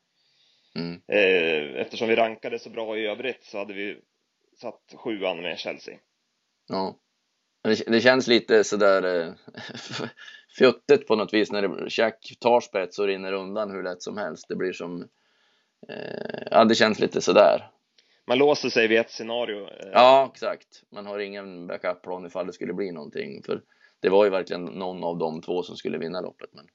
mm. 0.74 1.00
eh, 1.08 1.80
eftersom 1.80 2.08
vi 2.08 2.16
rankade 2.16 2.58
så 2.58 2.70
bra 2.70 2.98
i 2.98 3.06
övrigt 3.06 3.44
så 3.44 3.58
hade 3.58 3.74
vi 3.74 4.00
satt 4.60 4.94
sjuan 4.96 5.42
med 5.42 5.58
Chelsea. 5.58 5.98
Ja. 6.68 6.98
Det, 7.62 7.84
det 7.86 8.00
känns 8.00 8.26
lite 8.26 8.64
sådär 8.64 9.26
eh, 9.26 9.32
fjuttigt 10.58 11.06
på 11.06 11.16
något 11.16 11.34
vis 11.34 11.52
när 11.52 11.90
Shaq 11.90 12.36
tar 12.40 12.60
spets 12.60 12.98
och 12.98 13.06
rinner 13.06 13.32
undan 13.32 13.70
hur 13.70 13.82
lätt 13.82 14.02
som 14.02 14.16
helst. 14.16 14.46
Det 14.48 14.56
blir 14.56 14.72
som, 14.72 15.08
ja 16.50 16.64
det 16.64 16.74
känns 16.74 16.98
lite 16.98 17.20
sådär. 17.20 17.70
Man 18.26 18.38
låser 18.38 18.68
sig 18.68 18.88
vid 18.88 18.98
ett 18.98 19.10
scenario. 19.10 19.64
Eh. 19.64 19.88
Ja, 19.92 20.30
exakt. 20.34 20.82
Man 20.92 21.06
har 21.06 21.18
ingen 21.18 21.66
backup-plan 21.66 22.26
ifall 22.26 22.46
det 22.46 22.52
skulle 22.52 22.72
bli 22.72 22.92
någonting. 22.92 23.42
För 23.42 23.62
det 24.00 24.08
var 24.08 24.24
ju 24.24 24.30
verkligen 24.30 24.64
någon 24.64 25.04
av 25.04 25.18
de 25.18 25.42
två 25.42 25.62
som 25.62 25.76
skulle 25.76 25.98
vinna 25.98 26.20
loppet. 26.20 26.50
Men 26.52 26.66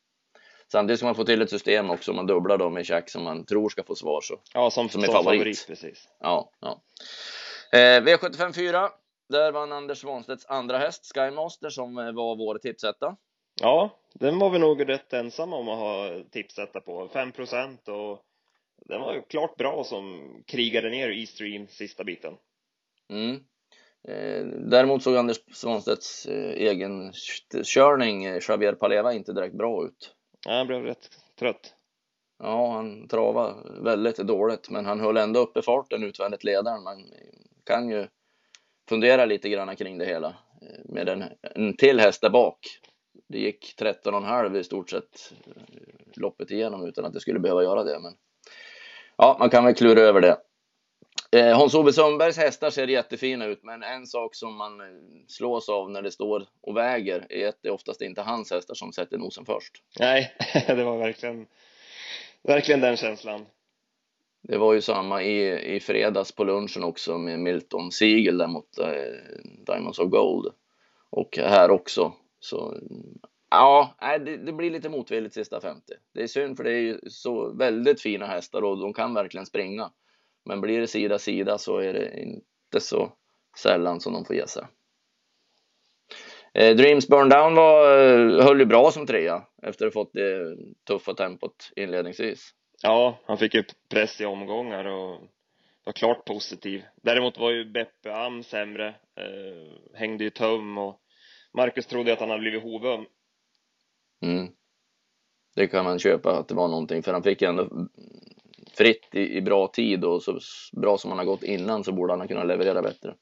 samtidigt 0.72 1.00
ska 1.00 1.06
man 1.06 1.16
få 1.16 1.24
till 1.24 1.42
ett 1.42 1.50
system 1.50 1.90
också. 1.90 2.14
Man 2.14 2.28
dubblar 2.28 2.58
dem 2.58 2.74
med 2.74 2.86
check 2.86 3.10
som 3.10 3.24
man 3.24 3.46
tror 3.46 3.70
ska 3.70 3.84
få 3.84 3.96
svar. 3.96 4.22
Så, 4.22 4.40
ja, 4.54 4.70
som, 4.70 4.90
som, 4.90 5.02
är 5.02 5.06
som 5.06 5.14
favorit. 5.14 5.40
favorit. 5.40 5.68
precis. 5.68 6.10
Ja, 6.20 6.52
ja. 6.60 6.82
Eh, 7.72 8.02
V75 8.02 8.54
4. 8.54 8.90
Där 9.30 9.52
vann 9.52 9.72
Anders 9.72 10.02
Svanstedts 10.02 10.46
andra 10.46 10.78
häst, 10.78 11.12
Skymaster, 11.16 11.70
som 11.70 11.98
eh, 11.98 12.12
var 12.12 12.36
vår 12.36 12.58
tipsetta. 12.58 13.16
Ja, 13.62 13.90
den 14.14 14.40
var 14.40 14.50
vi 14.50 14.60
nog 14.60 14.90
rätt 14.90 15.14
ensamma 15.14 15.56
om 15.56 15.70
att 15.70 15.80
ha 15.80 16.10
tipsetta 16.32 16.82
på. 16.82 17.10
5 17.14 17.32
procent 17.32 17.88
och 17.88 18.24
den 18.86 19.02
var 19.02 19.14
ju 19.14 19.22
klart 19.22 19.58
bra 19.58 19.84
som 19.84 20.34
krigade 20.48 20.90
ner 20.90 21.10
i 21.10 21.26
Stream 21.26 21.68
sista 21.68 22.04
biten. 22.04 22.34
Mm. 23.10 23.36
Eh, 24.08 24.46
däremot 24.46 25.04
såg 25.04 25.16
Anders 25.16 25.40
Svanstedts 25.54 26.26
eh, 26.26 26.54
egen 26.54 27.12
körning, 27.64 28.26
eh, 28.26 28.40
Javier 28.50 28.74
Paleva, 28.74 29.14
inte 29.14 29.34
direkt 29.34 29.56
bra 29.56 29.86
ut. 29.86 30.16
Ja, 30.46 30.52
han 30.54 30.68
blev 30.68 30.84
rätt 30.84 31.10
trött. 31.40 31.74
Ja, 32.44 32.72
han 32.72 33.08
travade 33.08 33.56
väldigt 33.84 34.18
dåligt, 34.18 34.70
men 34.70 34.86
han 34.86 35.00
höll 35.00 35.18
ändå 35.18 35.40
uppe 35.40 35.62
farten 35.62 36.04
utvändigt 36.04 36.44
ledaren. 36.44 36.84
Man 36.84 37.06
kan 37.64 37.90
ju 37.90 38.08
fundera 38.90 39.26
lite 39.26 39.50
grann 39.50 39.76
kring 39.76 39.98
det 39.98 40.06
hela 40.06 40.36
med 40.86 41.10
en, 41.10 41.24
en 41.42 41.78
till 41.78 42.00
häst 42.00 42.22
där 42.22 42.30
bak. 42.30 42.60
Det 43.28 43.40
gick 43.40 43.76
13,5 43.80 44.58
i 44.58 44.64
stort 44.64 44.90
sett 44.90 45.34
loppet 46.16 46.52
igenom 46.52 46.86
utan 46.86 47.06
att 47.06 47.14
det 47.14 47.20
skulle 47.20 47.40
behöva 47.40 47.64
göra 47.64 47.84
det. 47.84 48.00
Men 48.00 48.14
ja, 49.20 49.36
man 49.40 49.50
kan 49.50 49.66
väl 49.66 49.76
klura 49.76 50.02
över 50.02 50.22
det. 50.22 50.38
Eh, 51.32 51.58
Hans-Ove 51.58 51.94
Sundbergs 51.94 52.38
hästar 52.38 52.70
ser 52.70 52.88
jättefina 52.88 53.46
ut, 53.46 53.64
men 53.64 53.84
en 53.84 54.08
sak 54.08 54.36
som 54.36 54.56
man 54.56 54.82
eh, 54.82 54.88
slås 55.28 55.70
av 55.70 55.92
när 55.92 56.02
det 56.02 56.12
står 56.12 56.46
och 56.62 56.78
väger 56.78 57.28
är 57.30 57.48
att 57.48 57.60
det 57.62 57.72
oftast 57.72 58.02
inte 58.02 58.22
är 58.22 58.26
hans 58.26 58.52
hästar 58.52 58.74
som 58.74 58.94
sätter 58.94 59.18
nosen 59.18 59.46
först. 59.46 59.84
Nej, 60.00 60.34
det 60.68 60.84
var 60.84 60.98
verkligen, 60.98 61.48
verkligen 62.44 62.82
den 62.82 62.98
känslan. 62.98 63.46
Det 64.42 64.58
var 64.58 64.74
ju 64.74 64.82
samma 64.82 65.24
i, 65.24 65.76
i 65.76 65.80
fredags 65.80 66.32
på 66.32 66.44
lunchen 66.44 66.84
också 66.84 67.18
med 67.18 67.40
Milton 67.40 67.92
Siegel 67.92 68.38
där 68.38 68.48
mot 68.48 68.80
eh, 68.80 68.88
Diamonds 69.66 70.00
of 70.00 70.10
Gold. 70.10 70.54
Och 71.10 71.38
här 71.38 71.72
också. 71.72 72.14
Så 72.40 72.78
ja, 73.50 73.96
det, 74.00 74.38
det 74.38 74.54
blir 74.54 74.72
lite 74.72 74.90
motvilligt 74.90 75.34
sista 75.34 75.62
50. 75.62 75.94
Det 76.14 76.24
är 76.24 76.28
synd 76.28 76.58
för 76.58 76.64
det 76.64 76.72
är 76.72 76.82
ju 76.82 77.00
så 77.08 77.54
väldigt 77.54 78.02
fina 78.02 78.26
hästar 78.26 78.62
och 78.62 78.78
de 78.78 78.94
kan 78.94 79.14
verkligen 79.14 79.46
springa. 79.46 79.92
Men 80.46 80.62
blir 80.62 80.80
det 80.80 80.88
sida 80.88 81.20
sida 81.20 81.58
så 81.58 81.78
är 81.78 81.94
det 81.94 82.20
inte 82.20 82.80
så 82.80 83.12
sällan 83.58 84.00
som 84.00 84.14
de 84.14 84.26
får 84.26 84.36
ge 84.36 84.48
sig. 84.48 84.64
Eh, 86.54 86.76
Dreams 86.76 87.08
Burn 87.08 87.30
Down 87.30 87.56
var, 87.56 87.98
eh, 87.98 88.46
höll 88.46 88.60
ju 88.60 88.66
bra 88.66 88.92
som 88.92 89.06
trea 89.06 89.44
efter 89.64 89.88
att 89.88 89.94
ha 89.94 90.04
fått 90.04 90.14
det 90.14 90.58
tuffa 90.88 91.14
tempot 91.14 91.72
inledningsvis. 91.76 92.54
Ja, 92.84 93.20
han 93.26 93.38
fick 93.38 93.54
ju 93.54 93.64
press 93.90 94.22
i 94.22 94.26
omgångar 94.26 94.86
och 94.86 95.22
var 95.84 95.94
klart 95.94 96.26
positiv. 96.26 96.84
Däremot 97.04 97.38
var 97.38 97.52
ju 97.52 97.66
Beppe 97.66 98.16
Am 98.16 98.44
sämre, 98.44 98.88
eh, 98.88 99.98
hängde 100.00 100.24
ju 100.24 100.30
tum 100.30 100.78
och 100.78 101.00
Marcus 101.54 101.88
trodde 101.88 102.14
att 102.14 102.20
han 102.20 102.30
hade 102.30 102.42
blivit 102.42 102.64
hovöm. 102.64 103.06
Mm. 104.22 104.48
Det 105.56 105.68
kan 105.68 105.86
man 105.86 106.00
köpa 106.00 106.40
att 106.40 106.48
det 106.48 106.56
var 106.56 106.68
någonting, 106.68 107.04
för 107.04 107.14
han 107.14 107.24
fick 107.24 107.42
ändå 107.42 107.88
fritt 108.78 109.16
i, 109.16 109.38
i 109.38 109.42
bra 109.42 109.68
tid 109.68 110.06
och 110.06 110.24
så 110.24 110.40
bra 110.82 110.98
som 110.98 111.12
han 111.12 111.18
har 111.18 111.26
gått 111.26 111.44
innan 111.44 111.84
så 111.84 111.92
borde 111.92 112.14
han 112.14 112.28
kunna 112.28 112.44
leverera 112.44 112.82
bättre. 112.82 113.16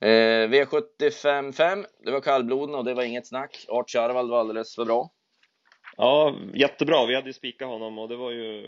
Eh, 0.00 0.48
V75 0.48 1.52
5, 1.52 1.84
det 2.04 2.10
var 2.10 2.20
kallbloden 2.20 2.74
och 2.74 2.84
det 2.84 2.94
var 2.94 3.02
inget 3.02 3.26
snack. 3.26 3.64
Art 3.68 3.90
Charvald 3.90 4.30
var 4.30 4.40
alldeles 4.40 4.74
för 4.74 4.84
bra. 4.84 5.10
Ja, 5.96 6.36
jättebra. 6.54 7.06
Vi 7.06 7.14
hade 7.14 7.28
ju 7.28 7.32
spikat 7.32 7.68
honom 7.68 7.98
och 7.98 8.08
det 8.08 8.16
var 8.16 8.30
ju 8.30 8.66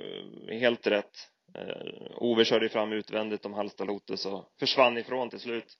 helt 0.50 0.86
rätt. 0.86 1.12
Eh, 1.54 2.16
Ove 2.16 2.44
körde 2.44 2.68
fram 2.68 2.92
utvändigt 2.92 3.46
om 3.46 3.54
Halsta 3.54 3.84
Lotus 3.84 4.26
och 4.26 4.52
försvann 4.60 4.98
ifrån 4.98 5.30
till 5.30 5.40
slut. 5.40 5.74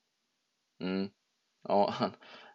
Mm. 0.81 1.09
Ja, 1.67 1.93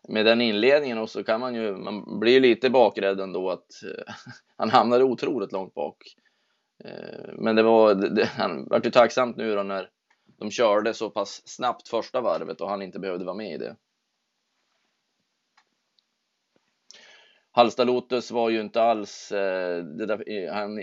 med 0.09 0.27
den 0.27 0.41
inledningen 0.41 0.99
och 0.99 1.11
så 1.11 1.25
kan 1.25 1.41
man 1.41 1.55
ju, 1.55 1.77
man 1.77 2.21
blir 2.21 2.41
lite 2.41 2.71
bakrädd 2.71 3.21
ändå 3.21 3.51
att 3.51 3.83
eh, 3.85 4.15
han 4.57 4.71
hamnade 4.71 5.05
otroligt 5.05 5.53
långt 5.53 5.75
bak. 5.75 5.97
Eh, 6.85 7.33
men 7.33 7.57
det 7.57 7.63
var, 7.63 7.95
det, 7.95 8.25
han 8.25 8.69
vart 8.69 8.87
ju 8.87 8.91
tacksamt 8.91 9.37
nu 9.37 9.55
då 9.55 9.63
när 9.63 9.91
de 10.39 10.51
körde 10.51 10.95
så 10.95 11.11
pass 11.11 11.43
snabbt 11.45 11.89
första 11.89 12.21
varvet 12.21 12.61
och 12.61 12.69
han 12.69 12.83
inte 12.83 12.99
behövde 12.99 13.25
vara 13.25 13.37
med 13.37 13.55
i 13.55 13.59
det. 13.59 13.77
Halsta 17.57 17.85
Lotus 17.85 18.31
var 18.31 18.51
ju 18.51 18.61
inte 18.61 18.83
alls, 18.83 19.33
eh, 19.33 19.85
där, 19.85 20.51
han 20.53 20.81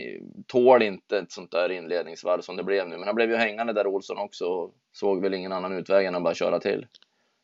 tål 0.47 0.81
inte 0.81 1.17
ett 1.17 1.31
sånt 1.31 1.51
där 1.51 1.71
inledningsvarv 1.71 2.41
som 2.41 2.57
det 2.57 2.63
blev 2.63 2.87
nu, 2.87 2.97
men 2.97 3.07
han 3.07 3.15
blev 3.15 3.29
ju 3.29 3.35
hängande 3.35 3.73
där 3.73 3.87
Olsson 3.87 4.17
också 4.17 4.45
och 4.45 4.75
såg 4.91 5.21
väl 5.21 5.33
ingen 5.33 5.51
annan 5.51 5.71
utväg 5.71 6.05
än 6.05 6.15
att 6.15 6.23
bara 6.23 6.33
köra 6.33 6.59
till. 6.59 6.87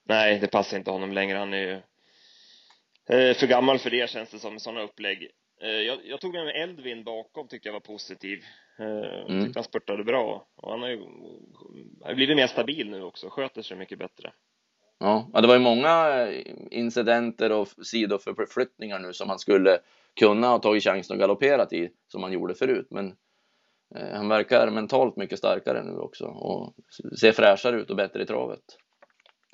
Nej, 0.08 0.40
det 0.40 0.48
passar 0.48 0.78
inte 0.78 0.92
honom 0.92 1.12
längre. 1.12 1.38
Han 1.38 1.54
är 1.54 1.58
ju 1.58 1.74
eh, 3.10 3.38
för 3.38 3.48
gammal 3.48 3.80
för 3.80 3.90
det 3.90 4.10
känns 4.10 4.30
det 4.30 4.40
som, 4.40 4.60
sådana 4.60 4.82
upplägg. 4.82 5.32
Eh, 5.62 5.70
jag, 5.70 6.00
jag, 6.06 6.22
tog 6.22 6.34
med 6.34 6.46
mig 6.46 6.62
Eldvin 6.62 7.04
bakom, 7.04 7.48
tyckte 7.48 7.68
jag 7.68 7.74
var 7.74 7.80
positiv. 7.80 8.44
Mm. 8.80 9.44
Tyckte 9.44 9.60
han 9.60 9.64
spurtade 9.64 10.04
bra. 10.04 10.48
Och 10.56 10.72
han 10.72 10.82
har 10.82 10.90
ju 10.90 11.00
har 12.02 12.14
blivit 12.14 12.38
mer 12.38 12.48
stabil 12.48 12.90
nu 12.90 13.04
också, 13.04 13.30
sköter 13.30 13.62
sig 13.62 13.78
mycket 13.78 14.00
bättre. 14.00 14.32
Ja, 15.00 15.30
det 15.34 15.48
var 15.48 15.54
ju 15.54 15.62
många 15.62 16.28
incidenter 16.72 17.52
och 17.52 17.68
sidoförflyttningar 17.68 19.00
nu 19.00 19.14
som 19.14 19.30
han 19.30 19.40
skulle 19.40 19.80
kunna 20.20 20.48
ha 20.48 20.60
tagit 20.60 20.84
chansen 20.84 21.16
och 21.16 21.20
galopperat 21.20 21.74
i 21.74 21.90
som 22.08 22.24
han 22.24 22.32
gjorde 22.32 22.56
förut. 22.56 22.88
Men 22.90 23.16
eh, 23.96 24.14
han 24.14 24.30
verkar 24.30 24.70
mentalt 24.70 25.16
mycket 25.16 25.40
starkare 25.40 25.84
nu 25.84 25.98
också 25.98 26.26
och 26.26 26.76
ser 27.20 27.32
fräschare 27.32 27.76
ut 27.82 27.90
och 27.90 27.96
bättre 27.96 28.24
i 28.24 28.26
travet. 28.26 28.78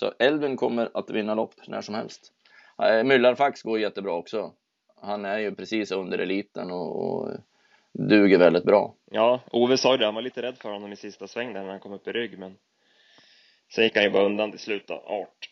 Så 0.03 0.13
Elvin 0.19 0.57
kommer 0.57 0.89
att 0.93 1.09
vinna 1.09 1.35
lopp 1.35 1.53
när 1.67 1.81
som 1.81 1.95
helst. 1.95 2.31
Eh, 2.83 3.03
Myllarfax 3.03 3.61
går 3.61 3.79
jättebra 3.79 4.13
också. 4.13 4.53
Han 5.01 5.25
är 5.25 5.37
ju 5.37 5.55
precis 5.55 5.91
under 5.91 6.17
eliten 6.17 6.71
och, 6.71 7.05
och 7.05 7.29
duger 7.93 8.39
väldigt 8.39 8.63
bra. 8.63 8.95
Ja, 9.11 9.41
Ove 9.51 9.77
sa 9.77 9.91
ju 9.91 9.97
det, 9.97 10.05
han 10.05 10.15
var 10.15 10.21
lite 10.21 10.41
rädd 10.41 10.57
för 10.57 10.69
honom 10.69 10.91
i 10.91 10.95
sista 10.95 11.27
sväng 11.27 11.53
där 11.53 11.61
när 11.61 11.69
han 11.69 11.79
kom 11.79 11.93
upp 11.93 12.07
i 12.07 12.11
rygg, 12.11 12.39
men 12.39 12.55
sen 13.75 13.83
gick 13.83 13.95
han 13.95 14.03
ju 14.03 14.09
bara 14.09 14.25
undan 14.25 14.51
till 14.51 14.59
slut 14.59 14.87
då, 14.87 14.93
art. 14.93 15.49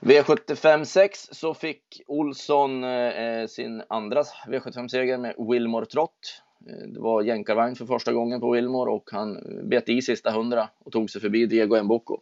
V75 0.00 0.84
6 0.84 1.28
så 1.32 1.54
fick 1.54 2.02
Olsson 2.06 2.84
eh, 2.84 3.46
sin 3.46 3.82
andra 3.88 4.22
V75-seger 4.22 5.18
med 5.18 5.34
Wilmore 5.50 5.86
Trott. 5.86 6.43
Eh, 6.68 6.88
det 6.88 7.00
var 7.00 7.22
jänkarvagn 7.22 7.76
för 7.76 7.86
första 7.86 8.12
gången 8.12 8.40
på 8.40 8.50
Wilmore 8.50 8.90
och 8.90 9.10
han 9.12 9.38
bet 9.68 9.88
i 9.88 10.02
sista 10.02 10.30
hundra 10.30 10.68
och 10.78 10.92
tog 10.92 11.10
sig 11.10 11.20
förbi 11.20 11.46
Diego 11.46 11.82
Mbocco. 11.82 12.20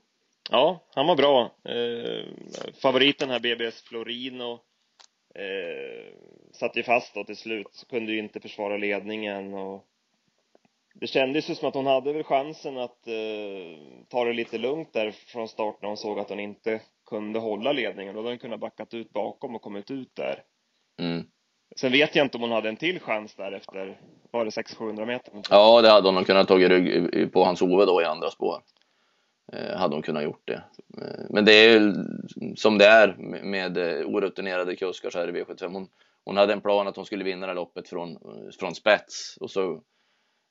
Ja, 0.50 0.84
han 0.94 1.06
var 1.06 1.16
bra. 1.16 1.54
Eh, 1.64 2.26
favoriten 2.82 3.30
här, 3.30 3.40
BBS 3.40 3.82
Florino, 3.82 4.52
eh, 5.34 6.14
satt 6.52 6.76
ju 6.76 6.82
fast 6.82 7.14
då 7.14 7.24
till 7.24 7.36
slut, 7.36 7.86
kunde 7.90 8.12
ju 8.12 8.18
inte 8.18 8.40
försvara 8.40 8.76
ledningen 8.76 9.54
och 9.54 9.86
det 10.94 11.06
kändes 11.06 11.50
ju 11.50 11.54
som 11.54 11.68
att 11.68 11.74
hon 11.74 11.86
hade 11.86 12.12
väl 12.12 12.24
chansen 12.24 12.78
att 12.78 13.06
eh, 13.06 14.04
ta 14.08 14.24
det 14.24 14.32
lite 14.32 14.58
lugnt 14.58 14.92
där 14.92 15.10
från 15.10 15.48
start 15.48 15.78
när 15.82 15.88
hon 15.88 15.96
såg 15.96 16.18
att 16.18 16.28
hon 16.28 16.40
inte 16.40 16.80
kunde 17.06 17.38
hålla 17.38 17.72
ledningen. 17.72 18.14
Då 18.14 18.20
hade 18.20 18.30
hon 18.30 18.38
kunnat 18.38 18.60
backat 18.60 18.94
ut 18.94 19.10
bakom 19.10 19.54
och 19.54 19.62
kommit 19.62 19.90
ut 19.90 20.14
där. 20.14 20.42
Mm. 21.00 21.26
Sen 21.76 21.92
vet 21.92 22.16
jag 22.16 22.26
inte 22.26 22.36
om 22.36 22.42
hon 22.42 22.52
hade 22.52 22.68
en 22.68 22.76
till 22.76 23.00
chans 23.00 23.34
där 23.34 23.52
efter, 23.52 24.00
var 24.30 24.44
det 24.44 24.50
600-700 24.50 25.06
meter? 25.06 25.32
Ja, 25.50 25.82
det 25.82 25.90
hade 25.90 26.08
hon 26.08 26.24
kunnat 26.24 26.48
tagit 26.48 26.70
rygg 26.70 27.32
på 27.32 27.44
hans 27.44 27.62
Ove 27.62 27.84
då 27.84 28.02
i 28.02 28.04
andra 28.04 28.30
spår. 28.30 28.62
Eh, 29.52 29.76
hade 29.76 29.94
hon 29.94 30.02
kunnat 30.02 30.22
gjort 30.22 30.42
det. 30.44 30.62
Eh, 30.98 31.24
men 31.30 31.44
det 31.44 31.52
är 31.52 31.94
som 32.56 32.78
det 32.78 32.86
är 32.86 33.16
med 33.44 33.76
eh, 33.76 34.06
orutinerade 34.06 34.76
kuskar 34.76 35.10
så 35.10 35.18
här 35.18 35.28
i 35.28 35.42
V75. 35.42 35.72
Hon, 35.72 35.88
hon 36.24 36.36
hade 36.36 36.52
en 36.52 36.60
plan 36.60 36.88
att 36.88 36.96
hon 36.96 37.06
skulle 37.06 37.24
vinna 37.24 37.46
det 37.46 37.54
loppet 37.54 37.88
från, 37.88 38.18
från 38.58 38.74
spets 38.74 39.36
och 39.40 39.50
så 39.50 39.82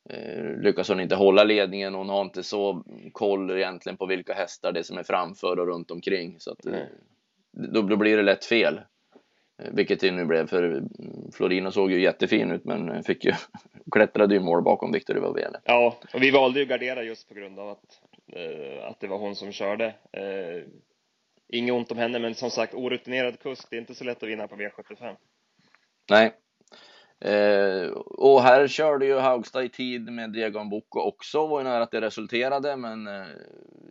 eh, 0.10 0.62
lyckas 0.62 0.90
hon 0.90 1.00
inte 1.00 1.16
hålla 1.16 1.44
ledningen. 1.44 1.96
Hon 1.96 2.10
har 2.10 2.22
inte 2.22 2.44
så 2.44 2.84
koll 3.12 3.51
egentligen 3.51 3.98
på 3.98 4.06
vilka 4.06 4.34
hästar 4.34 4.72
det 4.72 4.80
är 4.80 4.84
som 4.84 4.98
är 4.98 5.04
framför 5.04 5.60
och 5.60 5.68
runt 5.68 5.92
omkring 5.92 6.36
så 6.40 6.51
att 6.51 6.66
mm. 6.66 6.88
då, 7.51 7.82
då 7.82 7.96
blir 7.96 8.18
det 8.18 8.24
lätt 8.24 8.46
fel. 8.46 8.82
Vilket 9.72 10.00
det 10.00 10.12
nu 10.12 10.25
blev 10.25 10.48
för 10.48 10.84
Florino 11.34 11.72
såg 11.72 11.91
ju 11.91 12.01
jättefin 12.01 12.51
ut 12.51 12.65
men 12.65 13.03
fick 13.03 13.25
ju 13.25 13.34
klättrade 13.91 14.34
ju 14.34 14.39
mål 14.39 14.63
bakom 14.63 14.91
Victor 14.91 15.18
Ivavele. 15.18 15.60
Ja, 15.63 16.00
och 16.13 16.24
vi 16.24 16.32
valde 16.32 16.60
ju 16.60 16.65
gardera 16.65 17.03
just 17.03 17.27
på 17.30 17.34
grund 17.34 17.60
av 17.60 17.70
att 17.70 18.01
Eh, 18.34 18.88
att 18.88 19.00
det 19.00 19.08
var 19.08 19.18
hon 19.18 19.36
som 19.36 19.51
körde. 19.51 19.86
Eh, 20.12 20.63
inget 21.48 21.74
ont 21.74 21.91
om 21.91 21.98
henne, 21.98 22.20
men 22.20 22.36
som 22.36 22.50
sagt 22.50 22.74
orutinerad 22.74 23.39
kusk, 23.39 23.70
det 23.70 23.75
är 23.75 23.80
inte 23.80 23.96
så 23.96 24.03
lätt 24.03 24.24
att 24.24 24.30
vinna 24.30 24.48
på 24.48 24.56
V75. 24.56 25.15
Nej. 26.10 26.34
Eh, 27.20 27.89
och 27.98 28.41
här 28.41 28.68
körde 28.68 29.06
ju 29.06 29.18
Haugstad 29.18 29.63
i 29.63 29.70
tid 29.70 30.12
med 30.12 30.32
Diego 30.32 30.63
Bocco 30.63 31.00
också, 31.00 31.48
var 31.48 31.60
ju 31.60 31.63
nära 31.63 31.84
att 31.84 31.91
det 31.91 32.01
resulterade, 32.01 32.75
men 32.75 33.08
eh, 33.08 33.25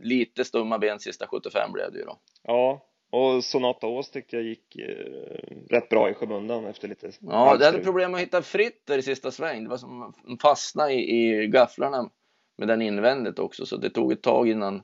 lite 0.03 0.45
stumma 0.45 0.79
ben 0.79 1.01
sista 1.01 1.27
75 1.27 1.73
blev 1.73 1.93
det 1.93 1.99
ju 1.99 2.05
då. 2.05 2.19
Ja, 2.43 2.87
och 3.11 3.45
Sonata 3.45 3.87
Ås 3.87 4.11
tyckte 4.11 4.37
jag 4.37 4.45
gick 4.45 4.77
eh, 4.77 5.47
rätt 5.71 5.89
bra 5.89 6.11
i 6.11 6.15
skymundan 6.15 6.67
efter 6.67 6.89
lite 6.89 7.11
Ja, 7.21 7.57
det 7.57 7.67
hade 7.67 7.85
problem 7.85 8.15
att 8.15 8.21
hitta 8.21 8.43
fritt 8.43 8.83
där 8.87 8.99
i 8.99 9.03
sista 9.03 9.31
sväng. 9.31 9.65
Det 9.65 9.71
var 9.71 9.77
som 9.77 10.15
fastna 10.43 10.93
i, 10.93 11.43
i 11.43 11.47
gafflarna 11.47 12.11
med 12.57 12.69
den 12.69 12.83
invändigt 12.83 13.39
också 13.39 13.67
så 13.67 13.77
det 13.77 13.91
tog 13.91 14.13
ett 14.13 14.23
tag 14.23 14.49
innan 14.49 14.83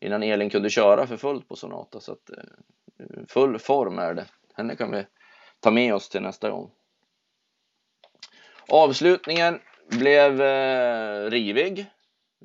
innan 0.00 0.22
Elin 0.22 0.50
kunde 0.50 0.70
köra 0.70 1.06
för 1.06 1.16
fullt 1.16 1.48
på 1.48 1.56
Sonata 1.56 2.00
så 2.00 2.12
att 2.12 2.30
eh, 2.30 3.24
full 3.28 3.58
form 3.58 3.98
är 3.98 4.14
det. 4.14 4.26
Henne 4.54 4.76
kan 4.76 4.90
vi 4.90 5.06
ta 5.60 5.70
med 5.70 5.94
oss 5.94 6.08
till 6.08 6.22
nästa 6.22 6.50
gång. 6.50 6.70
Avslutningen 8.68 9.60
blev 9.88 10.42
eh, 10.42 11.30
rivig. 11.30 11.86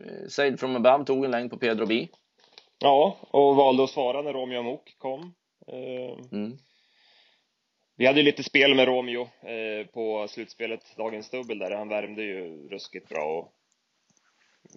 Eh, 0.06 0.28
Sail 0.30 0.58
from 0.58 0.76
above 0.76 1.06
tog 1.06 1.26
en 1.26 1.32
längd 1.32 1.52
på 1.52 1.58
Pedro 1.58 1.86
B. 1.86 2.08
Ja, 2.80 3.18
och 3.22 3.56
valde 3.56 3.84
att 3.84 3.90
svara 3.90 4.22
när 4.22 4.34
Romeo 4.34 4.64
Mok 4.64 4.96
kom. 4.98 5.34
Eh, 5.68 6.26
mm. 6.32 6.58
Vi 7.98 8.06
hade 8.06 8.24
lite 8.24 8.44
spel 8.44 8.76
med 8.76 8.88
Romeo 8.88 9.22
eh, 9.22 9.88
på 9.94 10.28
slutspelet, 10.30 10.98
dagens 10.98 11.30
dubbel 11.30 11.60
där. 11.60 11.72
Han 11.72 11.90
värmde 11.90 12.24
ju 12.24 12.70
ruskigt 12.70 13.10
bra 13.10 13.24
och 13.24 13.54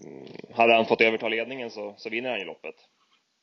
Mm, 0.04 0.26
hade 0.54 0.74
han 0.74 0.86
fått 0.86 1.00
överta 1.00 1.28
ledningen 1.28 1.70
så, 1.70 1.94
så 1.98 2.10
vinner 2.10 2.30
han 2.30 2.38
ju 2.38 2.44
loppet. 2.44 2.74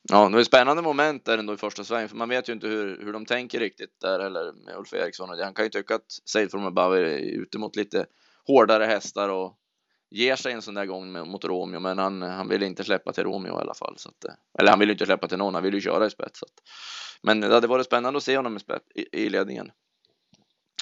Ja, 0.10 0.26
det 0.26 0.34
var 0.34 0.40
ett 0.40 0.48
spännande 0.48 0.82
moment 0.82 1.26
där 1.26 1.38
ändå 1.38 1.54
i 1.54 1.58
första 1.58 1.84
svängen, 1.84 2.10
för 2.10 2.16
man 2.16 2.30
vet 2.30 2.50
ju 2.50 2.54
inte 2.54 2.68
hur, 2.68 3.06
hur 3.06 3.14
de 3.14 3.26
tänker 3.26 3.60
riktigt 3.60 4.00
där 4.02 4.20
eller 4.20 4.66
med 4.66 4.76
Ulf 4.78 4.94
Eriksson. 4.94 5.30
Och 5.30 5.38
han 5.38 5.54
kan 5.54 5.66
ju 5.66 5.70
tycka 5.70 5.96
att 5.96 6.52
from 6.52 6.66
above 6.66 7.00
är 7.00 7.18
ute 7.18 7.58
mot 7.58 7.76
lite 7.76 8.06
hårdare 8.48 8.84
hästar 8.84 9.30
och 9.30 9.58
ger 10.10 10.36
sig 10.36 10.54
en 10.54 10.62
sån 10.62 10.74
där 10.74 10.86
gång 10.86 11.12
med, 11.12 11.28
mot 11.28 11.46
Romeo, 11.46 11.80
men 11.80 11.98
han, 11.98 12.22
han 12.22 12.50
vill 12.50 12.64
inte 12.64 12.84
släppa 12.84 13.14
till 13.14 13.24
Romeo 13.24 13.58
i 13.58 13.62
alla 13.62 13.74
fall. 13.74 13.98
Så 13.98 14.10
att, 14.10 14.26
eh, 14.26 14.34
eller 14.60 14.70
han 14.70 14.80
vill 14.80 14.90
inte 14.90 15.06
släppa 15.06 15.28
till 15.28 15.38
någon, 15.38 15.54
han 15.54 15.64
vill 15.64 15.74
ju 15.74 15.82
köra 15.82 16.06
i 16.06 16.10
spets. 16.10 16.40
Så 16.40 16.46
att, 16.46 16.54
men 17.22 17.40
det 17.40 17.54
hade 17.54 17.68
varit 17.68 17.86
spännande 17.86 18.18
att 18.18 18.24
se 18.24 18.38
honom 18.38 18.56
i, 18.56 18.60
spets, 18.60 18.86
i, 18.96 19.24
i 19.24 19.30
ledningen. 19.30 19.72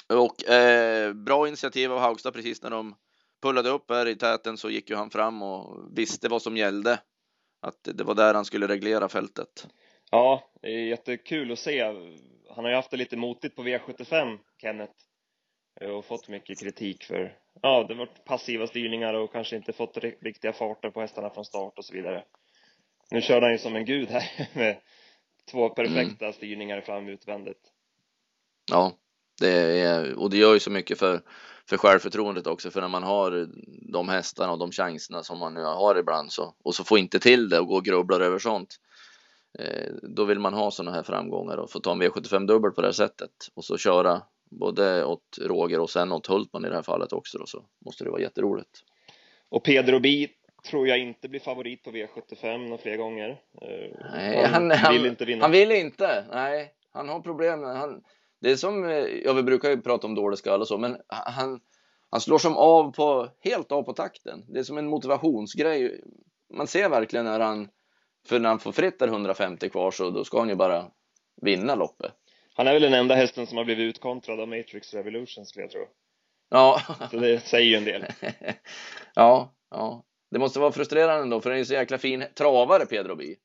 Och 0.08 0.48
eh, 0.48 1.12
bra 1.12 1.48
initiativ 1.48 1.92
av 1.92 1.98
Haugstad 1.98 2.32
precis 2.32 2.62
när 2.62 2.70
de 2.70 2.94
pullade 3.42 3.70
upp 3.70 3.90
här 3.90 4.08
i 4.08 4.16
täten 4.16 4.56
så 4.56 4.70
gick 4.70 4.90
ju 4.90 4.96
han 4.96 5.10
fram 5.10 5.42
och 5.42 5.98
visste 5.98 6.28
vad 6.28 6.42
som 6.42 6.56
gällde. 6.56 6.98
Att 7.62 7.88
det 7.94 8.04
var 8.04 8.14
där 8.14 8.34
han 8.34 8.44
skulle 8.44 8.68
reglera 8.68 9.08
fältet. 9.08 9.66
Ja, 10.10 10.50
det 10.62 10.68
är 10.68 10.86
jättekul 10.86 11.52
att 11.52 11.58
se. 11.58 11.82
Han 12.54 12.64
har 12.64 12.68
ju 12.68 12.76
haft 12.76 12.90
det 12.90 12.96
lite 12.96 13.16
motigt 13.16 13.56
på 13.56 13.62
V75, 13.62 14.38
Kenneth. 14.62 14.94
Och 15.80 16.04
fått 16.04 16.28
mycket 16.28 16.60
kritik 16.60 17.04
för, 17.04 17.38
ja, 17.62 17.84
det 17.88 17.94
varit 17.94 18.24
passiva 18.24 18.66
styrningar 18.66 19.14
och 19.14 19.32
kanske 19.32 19.56
inte 19.56 19.72
fått 19.72 19.96
riktiga 20.20 20.52
farter 20.52 20.90
på 20.90 21.00
hästarna 21.00 21.30
från 21.30 21.44
start 21.44 21.78
och 21.78 21.84
så 21.84 21.92
vidare. 21.92 22.24
Nu 23.10 23.22
kör 23.22 23.42
han 23.42 23.52
ju 23.52 23.58
som 23.58 23.76
en 23.76 23.84
gud 23.84 24.08
här 24.08 24.48
med 24.54 24.76
två 25.50 25.68
perfekta 25.68 26.24
mm. 26.24 26.32
styrningar 26.32 26.80
fram 26.80 27.08
utvändigt. 27.08 27.60
Ja, 28.70 28.92
det 29.40 29.80
är, 29.80 30.14
och 30.18 30.30
det 30.30 30.36
gör 30.36 30.54
ju 30.54 30.60
så 30.60 30.70
mycket 30.70 30.98
för, 30.98 31.20
för 31.68 31.76
självförtroendet 31.76 32.46
också, 32.46 32.70
för 32.70 32.80
när 32.80 32.88
man 32.88 33.02
har 33.02 33.48
de 33.92 34.08
hästarna 34.08 34.52
och 34.52 34.58
de 34.58 34.72
chanserna 34.72 35.22
som 35.22 35.38
man 35.38 35.54
nu 35.54 35.62
har 35.62 35.98
ibland 35.98 36.32
så, 36.32 36.54
och 36.64 36.74
så 36.74 36.84
får 36.84 36.98
inte 36.98 37.18
till 37.18 37.48
det 37.48 37.60
och 37.60 37.66
gå 37.66 37.74
och 37.74 37.84
grubblar 37.84 38.20
över 38.20 38.38
sånt. 38.38 38.76
Eh, 39.58 39.92
då 40.02 40.24
vill 40.24 40.38
man 40.38 40.54
ha 40.54 40.70
sådana 40.70 40.96
här 40.96 41.02
framgångar 41.02 41.56
och 41.56 41.70
få 41.70 41.80
ta 41.80 41.92
en 41.92 42.02
V75 42.02 42.46
dubbel 42.46 42.70
på 42.70 42.80
det 42.80 42.86
här 42.86 42.92
sättet 42.92 43.30
och 43.54 43.64
så 43.64 43.78
köra 43.78 44.22
både 44.50 45.04
åt 45.04 45.38
Roger 45.40 45.80
och 45.80 45.90
sen 45.90 46.12
åt 46.12 46.26
Hultman 46.26 46.64
i 46.64 46.68
det 46.68 46.74
här 46.74 46.82
fallet 46.82 47.12
också 47.12 47.38
då, 47.38 47.46
så 47.46 47.64
måste 47.84 48.04
det 48.04 48.10
vara 48.10 48.20
jätteroligt. 48.20 48.82
Och 49.48 49.64
Pedro 49.64 50.00
Bi 50.00 50.28
tror 50.70 50.88
jag 50.88 50.98
inte 50.98 51.28
blir 51.28 51.40
favorit 51.40 51.82
på 51.82 51.90
V75 51.90 52.58
några 52.58 52.78
fler 52.78 52.96
gånger. 52.96 53.28
Eh, 53.62 54.08
nej, 54.12 54.46
han, 54.46 54.70
han, 54.70 54.92
vill 54.92 55.06
inte 55.06 55.24
vinna. 55.24 55.44
Han 55.44 55.52
vill 55.52 55.72
inte. 55.72 56.24
Nej, 56.32 56.72
han 56.92 57.08
har 57.08 57.20
problem. 57.20 57.62
Han, 57.62 58.02
det 58.40 58.50
är 58.50 58.56
som, 58.56 58.84
eh, 58.84 58.96
ja 59.24 59.32
vi 59.32 59.42
brukar 59.42 59.70
ju 59.70 59.80
prata 59.80 60.06
om 60.06 60.14
dålig 60.14 60.38
skall 60.38 60.60
och 60.60 60.68
så, 60.68 60.78
men 60.78 60.96
han, 61.08 61.60
han 62.10 62.20
slår 62.20 62.38
som 62.38 62.56
av 62.56 62.92
på, 62.92 63.28
helt 63.40 63.72
av 63.72 63.82
på 63.82 63.92
takten. 63.92 64.44
Det 64.48 64.58
är 64.58 64.62
som 64.62 64.78
en 64.78 64.88
motivationsgrej. 64.88 66.00
Man 66.54 66.66
ser 66.66 66.88
verkligen 66.88 67.24
när 67.24 67.40
han, 67.40 67.68
för 68.28 68.38
när 68.38 68.48
han 68.48 68.58
får 68.58 68.72
fritt 68.72 68.98
där 68.98 69.08
150 69.08 69.68
kvar 69.68 69.90
så 69.90 70.10
då 70.10 70.24
ska 70.24 70.38
han 70.38 70.48
ju 70.48 70.54
bara 70.54 70.84
vinna 71.42 71.74
loppet. 71.74 72.12
Han 72.56 72.66
är 72.66 72.72
väl 72.72 72.82
den 72.82 72.94
enda 72.94 73.14
hästen 73.14 73.46
som 73.46 73.58
har 73.58 73.64
blivit 73.64 73.96
utkontrad 73.96 74.40
av 74.40 74.48
Matrix 74.48 74.94
Revolution 74.94 75.46
skulle 75.46 75.64
jag 75.64 75.70
tro. 75.70 75.86
Ja. 76.50 76.80
Så 77.10 77.16
det 77.16 77.40
säger 77.40 77.66
ju 77.66 77.74
en 77.76 77.84
del. 77.84 78.04
ja, 79.14 79.54
ja. 79.70 80.04
Det 80.30 80.38
måste 80.38 80.60
vara 80.60 80.72
frustrerande 80.72 81.22
ändå, 81.22 81.40
för 81.40 81.50
han 81.50 81.54
är 81.54 81.58
ju 81.58 81.64
så 81.64 81.74
jäkla 81.74 81.98
fin 81.98 82.24
travare, 82.34 82.86
Pedro 82.86 83.14
Bi. 83.14 83.36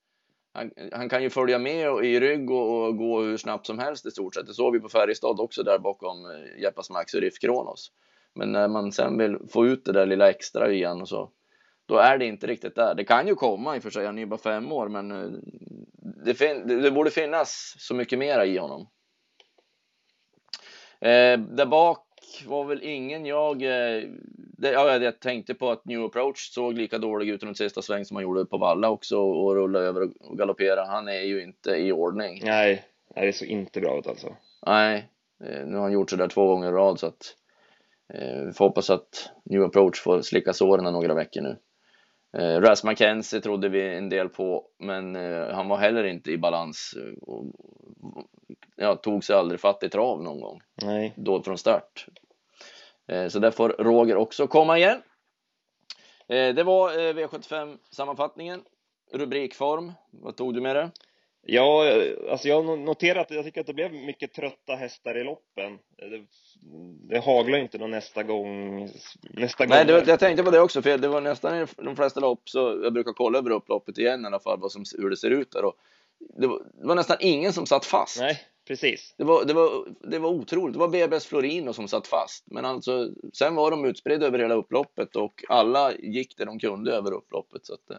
Han, 0.53 0.71
han, 0.91 1.09
kan 1.09 1.23
ju 1.23 1.29
följa 1.29 1.59
med 1.59 2.05
i 2.05 2.19
rygg 2.19 2.51
och, 2.51 2.85
och, 2.85 2.97
gå 2.97 3.21
hur 3.21 3.37
snabbt 3.37 3.65
som 3.65 3.79
helst 3.79 4.05
i 4.05 4.11
stort 4.11 4.35
sett. 4.35 4.47
Det 4.47 4.53
såg 4.53 4.73
vi 4.73 4.79
på 4.79 4.89
Färjestad 4.89 5.39
också 5.39 5.63
där 5.63 5.79
bakom 5.79 6.25
eh, 6.25 6.61
Jeppas 6.61 6.89
Max 6.89 7.13
och 7.13 7.21
Riff 7.21 7.39
Kronos. 7.39 7.91
Men 8.35 8.51
när 8.51 8.67
man 8.67 8.91
sen 8.91 9.17
vill 9.17 9.37
få 9.49 9.65
ut 9.65 9.85
det 9.85 9.91
där 9.91 10.05
lilla 10.05 10.29
extra 10.29 10.71
igen 10.71 11.01
och 11.01 11.09
så, 11.09 11.31
då 11.85 11.97
är 11.97 12.17
det 12.17 12.25
inte 12.25 12.47
riktigt 12.47 12.75
där. 12.75 12.95
Det 12.95 13.03
kan 13.03 13.27
ju 13.27 13.35
komma 13.35 13.75
i 13.75 13.79
och 13.79 13.83
för 13.83 13.89
sig, 13.89 14.05
han 14.05 14.17
är 14.17 14.21
ju 14.21 14.27
bara 14.27 14.37
fem 14.37 14.71
år, 14.71 14.89
men 14.89 15.11
eh, 15.11 15.31
det, 16.25 16.63
det 16.81 16.91
borde 16.91 17.11
finnas 17.11 17.75
så 17.77 17.95
mycket 17.95 18.19
mera 18.19 18.45
i 18.45 18.57
honom. 18.57 18.87
Eh, 21.01 21.39
där 21.39 21.65
bak 21.65 22.07
var 22.47 22.65
väl 22.65 22.83
ingen 22.83 23.25
jag... 23.25 23.61
Eh, 23.61 24.03
det, 24.57 24.71
ja, 24.71 24.97
jag 24.97 25.19
tänkte 25.19 25.53
på 25.53 25.71
att 25.71 25.85
New 25.85 26.03
Approach 26.03 26.53
såg 26.53 26.73
lika 26.73 26.97
dålig 26.97 27.29
ut 27.29 27.43
runt 27.43 27.57
sista 27.57 27.81
sväng 27.81 28.05
som 28.05 28.15
han 28.15 28.23
gjorde 28.23 28.45
på 28.45 28.57
Valla 28.57 28.89
också 28.89 29.17
och 29.17 29.55
rulla 29.55 29.79
över 29.79 30.01
och 30.01 30.37
galoppera. 30.37 30.85
Han 30.85 31.07
är 31.07 31.21
ju 31.21 31.43
inte 31.43 31.71
i 31.71 31.91
ordning. 31.91 32.41
Nej, 32.43 32.85
det 33.15 33.33
såg 33.33 33.47
inte 33.47 33.81
bra 33.81 33.99
ut 33.99 34.07
alltså. 34.07 34.35
Nej, 34.65 35.09
eh, 35.43 35.65
nu 35.65 35.75
har 35.75 35.81
han 35.81 35.91
gjort 35.91 36.09
så 36.09 36.15
där 36.15 36.27
två 36.27 36.47
gånger 36.47 36.69
i 36.69 36.71
rad 36.71 36.99
så 36.99 37.07
att 37.07 37.35
eh, 38.13 38.41
vi 38.45 38.53
får 38.53 38.65
hoppas 38.65 38.89
att 38.89 39.29
New 39.43 39.63
Approach 39.63 40.01
får 40.03 40.21
slicka 40.21 40.53
såren 40.53 40.93
några 40.93 41.13
veckor 41.13 41.41
nu. 41.41 41.57
Eh, 42.37 42.61
Ras 42.61 42.83
McKenzie 42.83 43.41
trodde 43.41 43.69
vi 43.69 43.95
en 43.95 44.09
del 44.09 44.29
på, 44.29 44.67
men 44.79 45.15
eh, 45.15 45.47
han 45.47 45.67
var 45.67 45.77
heller 45.77 46.03
inte 46.03 46.31
i 46.31 46.37
balans. 46.37 46.93
Och, 47.21 47.45
ja, 48.75 48.95
tog 48.95 49.23
sig 49.23 49.35
aldrig 49.35 49.59
fatt 49.59 49.83
i 49.83 49.89
trav 49.89 50.23
någon 50.23 50.41
gång. 50.41 50.61
Nej. 50.83 51.13
Då 51.17 51.43
från 51.43 51.57
start. 51.57 52.05
Eh, 53.07 53.27
så 53.27 53.39
där 53.39 53.51
får 53.51 53.69
Roger 53.69 54.15
också 54.15 54.47
komma 54.47 54.77
igen. 54.77 55.01
Eh, 56.27 56.55
det 56.55 56.63
var 56.63 56.91
eh, 56.91 57.13
V75 57.13 57.77
sammanfattningen. 57.91 58.63
Rubrikform. 59.13 59.91
Vad 60.11 60.35
tog 60.37 60.53
du 60.53 60.61
med 60.61 60.75
det? 60.75 60.91
Ja, 61.43 61.85
alltså 62.29 62.47
jag 62.47 62.63
har 62.63 62.77
noterat, 62.77 63.31
jag 63.31 63.45
tycker 63.45 63.61
att 63.61 63.67
det 63.67 63.73
blev 63.73 63.93
mycket 63.93 64.33
trötta 64.33 64.75
hästar 64.75 65.17
i 65.17 65.23
loppen. 65.23 65.79
Det, 65.97 66.25
det 67.09 67.19
haglar 67.19 67.57
inte 67.57 67.77
någon 67.77 67.91
nästa 67.91 68.23
gång. 68.23 68.81
Nästa 69.21 69.65
Nej, 69.65 69.85
gång. 69.85 69.95
Det, 69.95 70.07
jag 70.07 70.19
tänkte 70.19 70.43
på 70.43 70.51
det 70.51 70.59
också, 70.59 70.81
för 70.81 70.97
det 70.97 71.07
var 71.07 71.21
nästan 71.21 71.61
i 71.61 71.65
de 71.77 71.95
flesta 71.95 72.19
lopp 72.19 72.49
så 72.49 72.59
jag 72.83 72.93
brukar 72.93 73.13
kolla 73.13 73.37
över 73.37 73.49
upploppet 73.49 73.97
igen 73.97 74.23
i 74.23 74.27
alla 74.27 74.39
fall, 74.39 74.59
vad 74.59 74.71
som, 74.71 74.83
hur 74.97 75.09
det 75.09 75.17
ser 75.17 75.31
ut 75.31 75.51
där. 75.51 75.65
Och 75.65 75.75
det, 76.37 76.47
var, 76.47 76.61
det 76.81 76.87
var 76.87 76.95
nästan 76.95 77.17
ingen 77.19 77.53
som 77.53 77.65
satt 77.65 77.85
fast. 77.85 78.19
Nej, 78.19 78.41
precis. 78.67 79.15
Det 79.17 79.23
var, 79.23 79.45
det 79.45 79.53
var, 79.53 79.85
det 80.01 80.19
var 80.19 80.29
otroligt. 80.29 80.73
Det 80.73 80.79
var 80.79 80.89
BBS 80.89 81.25
Florino 81.25 81.73
som 81.73 81.87
satt 81.87 82.07
fast, 82.07 82.43
men 82.45 82.65
alltså 82.65 83.09
sen 83.33 83.55
var 83.55 83.71
de 83.71 83.85
utspridda 83.85 84.25
över 84.25 84.39
hela 84.39 84.55
upploppet 84.55 85.15
och 85.15 85.43
alla 85.49 85.93
gick 85.95 86.37
det 86.37 86.45
de 86.45 86.59
kunde 86.59 86.91
över 86.91 87.11
upploppet. 87.11 87.65
Så 87.65 87.73
att, 87.73 87.89
eh, 87.89 87.97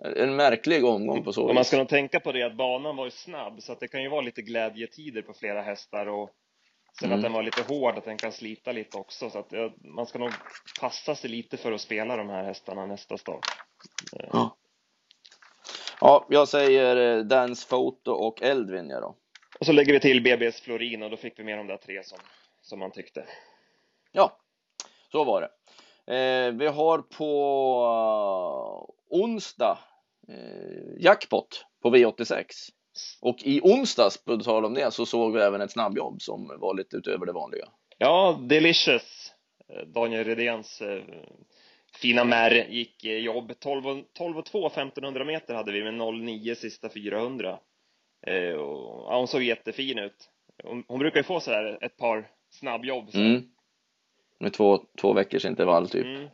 en 0.00 0.36
märklig 0.36 0.84
omgång 0.84 1.24
på 1.24 1.32
så 1.32 1.46
vis. 1.46 1.54
Man 1.54 1.64
ska 1.64 1.76
nog 1.76 1.88
tänka 1.88 2.20
på 2.20 2.32
det 2.32 2.42
att 2.42 2.56
banan 2.56 2.96
var 2.96 3.04
ju 3.04 3.10
snabb 3.10 3.62
så 3.62 3.72
att 3.72 3.80
det 3.80 3.88
kan 3.88 4.02
ju 4.02 4.08
vara 4.08 4.20
lite 4.20 4.42
glädjetider 4.42 5.22
på 5.22 5.34
flera 5.34 5.62
hästar 5.62 6.06
och 6.06 6.30
sen 6.98 7.06
mm. 7.06 7.18
att 7.18 7.22
den 7.22 7.32
var 7.32 7.42
lite 7.42 7.62
hård, 7.62 7.98
att 7.98 8.04
den 8.04 8.16
kan 8.16 8.32
slita 8.32 8.72
lite 8.72 8.98
också 8.98 9.30
så 9.30 9.38
att 9.38 9.52
man 9.84 10.06
ska 10.06 10.18
nog 10.18 10.30
passa 10.80 11.14
sig 11.14 11.30
lite 11.30 11.56
för 11.56 11.72
att 11.72 11.80
spela 11.80 12.16
de 12.16 12.28
här 12.28 12.44
hästarna 12.44 12.86
nästa 12.86 13.18
start. 13.18 13.46
Ja. 14.32 14.56
Ja, 16.00 16.26
jag 16.28 16.48
säger 16.48 17.18
eh, 17.18 17.24
Dance 17.24 17.68
Photo 17.68 18.12
och 18.12 18.42
Eldvin 18.42 18.90
ja 18.90 19.00
då. 19.00 19.16
Och 19.60 19.66
så 19.66 19.72
lägger 19.72 19.92
vi 19.92 20.00
till 20.00 20.22
BBS 20.22 20.60
Florin 20.60 21.02
och 21.02 21.10
då 21.10 21.16
fick 21.16 21.38
vi 21.38 21.44
med 21.44 21.58
de 21.58 21.66
där 21.66 21.76
tre 21.76 22.04
som, 22.04 22.18
som 22.62 22.78
man 22.78 22.90
tyckte. 22.90 23.24
Ja, 24.12 24.38
så 25.12 25.24
var 25.24 25.40
det. 25.40 25.50
Eh, 26.14 26.52
vi 26.52 26.66
har 26.66 26.98
på 26.98 27.32
uh, 29.10 29.20
onsdag 29.20 29.78
eh, 29.80 29.89
jackpot 30.98 31.66
på 31.82 31.90
V86. 31.90 32.44
Och 33.20 33.42
i 33.42 33.60
onsdags, 33.60 34.24
på 34.24 34.36
tal 34.36 34.64
om 34.64 34.74
det, 34.74 34.90
så 34.90 35.06
såg 35.06 35.32
vi 35.32 35.40
även 35.40 35.60
ett 35.60 35.72
snabbjobb 35.72 36.22
som 36.22 36.56
var 36.60 36.74
lite 36.74 36.96
utöver 36.96 37.26
det 37.26 37.32
vanliga. 37.32 37.68
Ja, 37.98 38.40
Delicious, 38.48 39.32
eh, 39.68 39.86
Daniel 39.86 40.24
Redéns 40.24 40.80
eh, 40.80 41.02
fina 42.00 42.24
märr 42.24 42.66
gick 42.70 43.04
jobb 43.04 43.52
12 43.58 43.88
och, 43.88 44.04
12 44.12 44.38
och 44.38 44.44
2 44.44 44.66
1500 44.66 45.24
meter 45.24 45.54
hade 45.54 45.72
vi 45.72 45.92
med 45.92 45.94
09 45.94 46.54
sista 46.54 46.88
400 46.88 47.58
eh, 48.26 48.52
och, 48.52 49.12
ja, 49.12 49.18
hon 49.18 49.28
såg 49.28 49.42
jättefin 49.42 49.98
ut 49.98 50.30
hon, 50.64 50.84
hon 50.88 50.98
brukar 50.98 51.20
ju 51.20 51.24
få 51.24 51.40
så 51.40 51.50
här 51.50 51.78
ett 51.80 51.96
par 51.96 52.30
snabbjobb 52.50 53.10
så. 53.10 53.18
Mm. 53.18 53.42
med 54.38 54.52
två, 54.52 54.84
två 55.00 55.12
veckors 55.12 55.44
intervall 55.44 55.88
typ 55.88 56.06
mm. 56.06 56.28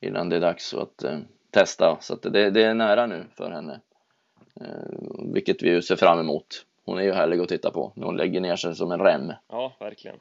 innan 0.00 0.28
det 0.28 0.36
är 0.36 0.40
dags 0.40 0.74
att 0.74 1.02
eh, 1.02 1.18
testa 1.50 1.98
så 2.00 2.14
det, 2.14 2.50
det 2.50 2.62
är 2.62 2.74
nära 2.74 3.06
nu 3.06 3.26
för 3.36 3.50
henne 3.50 3.80
eh, 4.60 5.34
vilket 5.34 5.62
vi 5.62 5.68
ju 5.68 5.82
ser 5.82 5.96
fram 5.96 6.20
emot 6.20 6.66
hon 6.84 6.98
är 6.98 7.02
ju 7.02 7.12
härlig 7.12 7.40
att 7.40 7.48
titta 7.48 7.70
på 7.70 7.92
när 7.96 8.06
hon 8.06 8.16
lägger 8.16 8.40
ner 8.40 8.56
sig 8.56 8.74
som 8.74 8.92
en 8.92 9.00
rem 9.00 9.32
ja 9.48 9.76
verkligen 9.80 10.16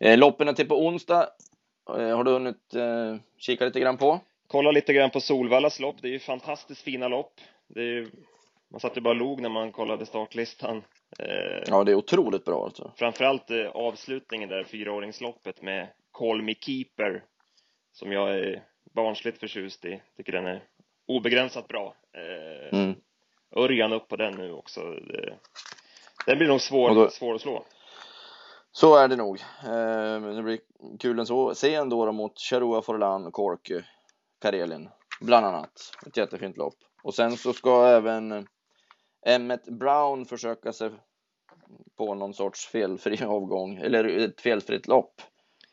eh, 0.00 0.18
loppen 0.18 0.54
till 0.54 0.68
på 0.68 0.86
onsdag 0.86 1.28
Eh, 1.90 2.16
har 2.16 2.24
du 2.24 2.30
hunnit 2.30 2.74
eh, 2.74 3.16
kika 3.38 3.64
lite 3.64 3.80
grann 3.80 3.96
på? 3.96 4.20
Kolla 4.46 4.70
lite 4.70 4.92
grann 4.92 5.10
på 5.10 5.20
Solvallas 5.20 5.80
lopp. 5.80 5.96
Det 6.02 6.08
är 6.08 6.12
ju 6.12 6.18
fantastiskt 6.18 6.82
fina 6.82 7.08
lopp. 7.08 7.40
Det 7.68 7.80
är 7.80 7.84
ju, 7.84 8.10
man 8.70 8.80
satt 8.80 8.96
ju 8.96 9.00
bara 9.00 9.14
log 9.14 9.40
när 9.40 9.48
man 9.48 9.72
kollade 9.72 10.06
startlistan. 10.06 10.82
Eh, 11.18 11.62
ja, 11.66 11.84
det 11.84 11.92
är 11.92 11.96
otroligt 11.96 12.44
bra 12.44 12.64
alltså. 12.64 12.92
Framförallt 12.96 13.50
eh, 13.50 13.66
avslutningen 13.66 14.48
där, 14.48 14.64
fyraåringsloppet 14.64 15.62
med 15.62 15.88
Call 16.12 16.42
Me 16.42 16.54
Keeper, 16.54 17.24
som 17.92 18.12
jag 18.12 18.34
är 18.34 18.62
barnsligt 18.94 19.40
förtjust 19.40 19.84
i. 19.84 20.02
Tycker 20.16 20.32
den 20.32 20.46
är 20.46 20.64
obegränsat 21.06 21.68
bra. 21.68 21.94
Eh, 22.12 22.80
mm. 22.80 22.94
Örjan 23.56 23.92
upp 23.92 24.08
på 24.08 24.16
den 24.16 24.34
nu 24.34 24.52
också. 24.52 24.80
Det, 24.80 25.38
den 26.26 26.38
blir 26.38 26.48
nog 26.48 26.60
svår, 26.60 26.94
då, 26.94 27.10
svår 27.10 27.34
att 27.34 27.40
slå. 27.40 27.64
Så 28.72 28.96
är 28.96 29.08
det 29.08 29.16
nog. 29.16 29.40
Eh, 29.64 30.34
det 30.34 30.42
blir 30.42 30.58
kul 30.98 31.20
att 31.20 31.56
se 31.58 31.74
ändå 31.74 32.12
mot 32.12 32.38
Charua 32.38 32.82
Forlan 32.82 33.26
och 33.26 33.32
Corky 33.32 33.82
Karelin, 34.40 34.88
bland 35.20 35.46
annat. 35.46 35.72
Ett 36.06 36.16
jättefint 36.16 36.56
lopp. 36.56 36.76
Och 37.02 37.14
sen 37.14 37.36
så 37.36 37.52
ska 37.52 37.86
även 37.86 38.46
Emmet 39.26 39.64
Brown 39.64 40.24
försöka 40.24 40.72
sig 40.72 40.90
på 41.96 42.14
någon 42.14 42.34
sorts 42.34 42.66
felfri 42.66 43.24
avgång, 43.24 43.76
eller 43.76 44.04
ett 44.04 44.40
felfritt 44.40 44.86
lopp 44.86 45.22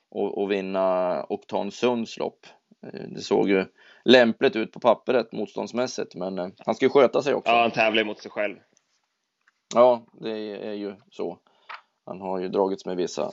och, 0.09 0.41
och 0.41 0.51
vinna 0.51 1.25
Oktan 1.29 1.71
Sunds 1.71 2.17
lopp. 2.17 2.45
Eh, 2.83 3.07
det 3.09 3.21
såg 3.21 3.49
ju 3.49 3.65
lämpligt 4.05 4.55
ut 4.55 4.71
på 4.71 4.79
pappret 4.79 5.31
motståndsmässigt, 5.31 6.15
men 6.15 6.39
eh, 6.39 6.47
han 6.57 6.75
ska 6.75 6.85
ju 6.85 6.89
sköta 6.89 7.21
sig 7.21 7.33
också. 7.33 7.51
Ja, 7.51 7.61
han 7.61 7.71
tävlar 7.71 8.03
mot 8.03 8.19
sig 8.21 8.31
själv. 8.31 8.55
Ja, 9.73 10.05
det 10.13 10.31
är 10.67 10.73
ju 10.73 10.95
så. 11.11 11.37
Han 12.05 12.21
har 12.21 12.39
ju 12.39 12.49
dragits 12.49 12.85
med 12.85 12.97
vissa 12.97 13.31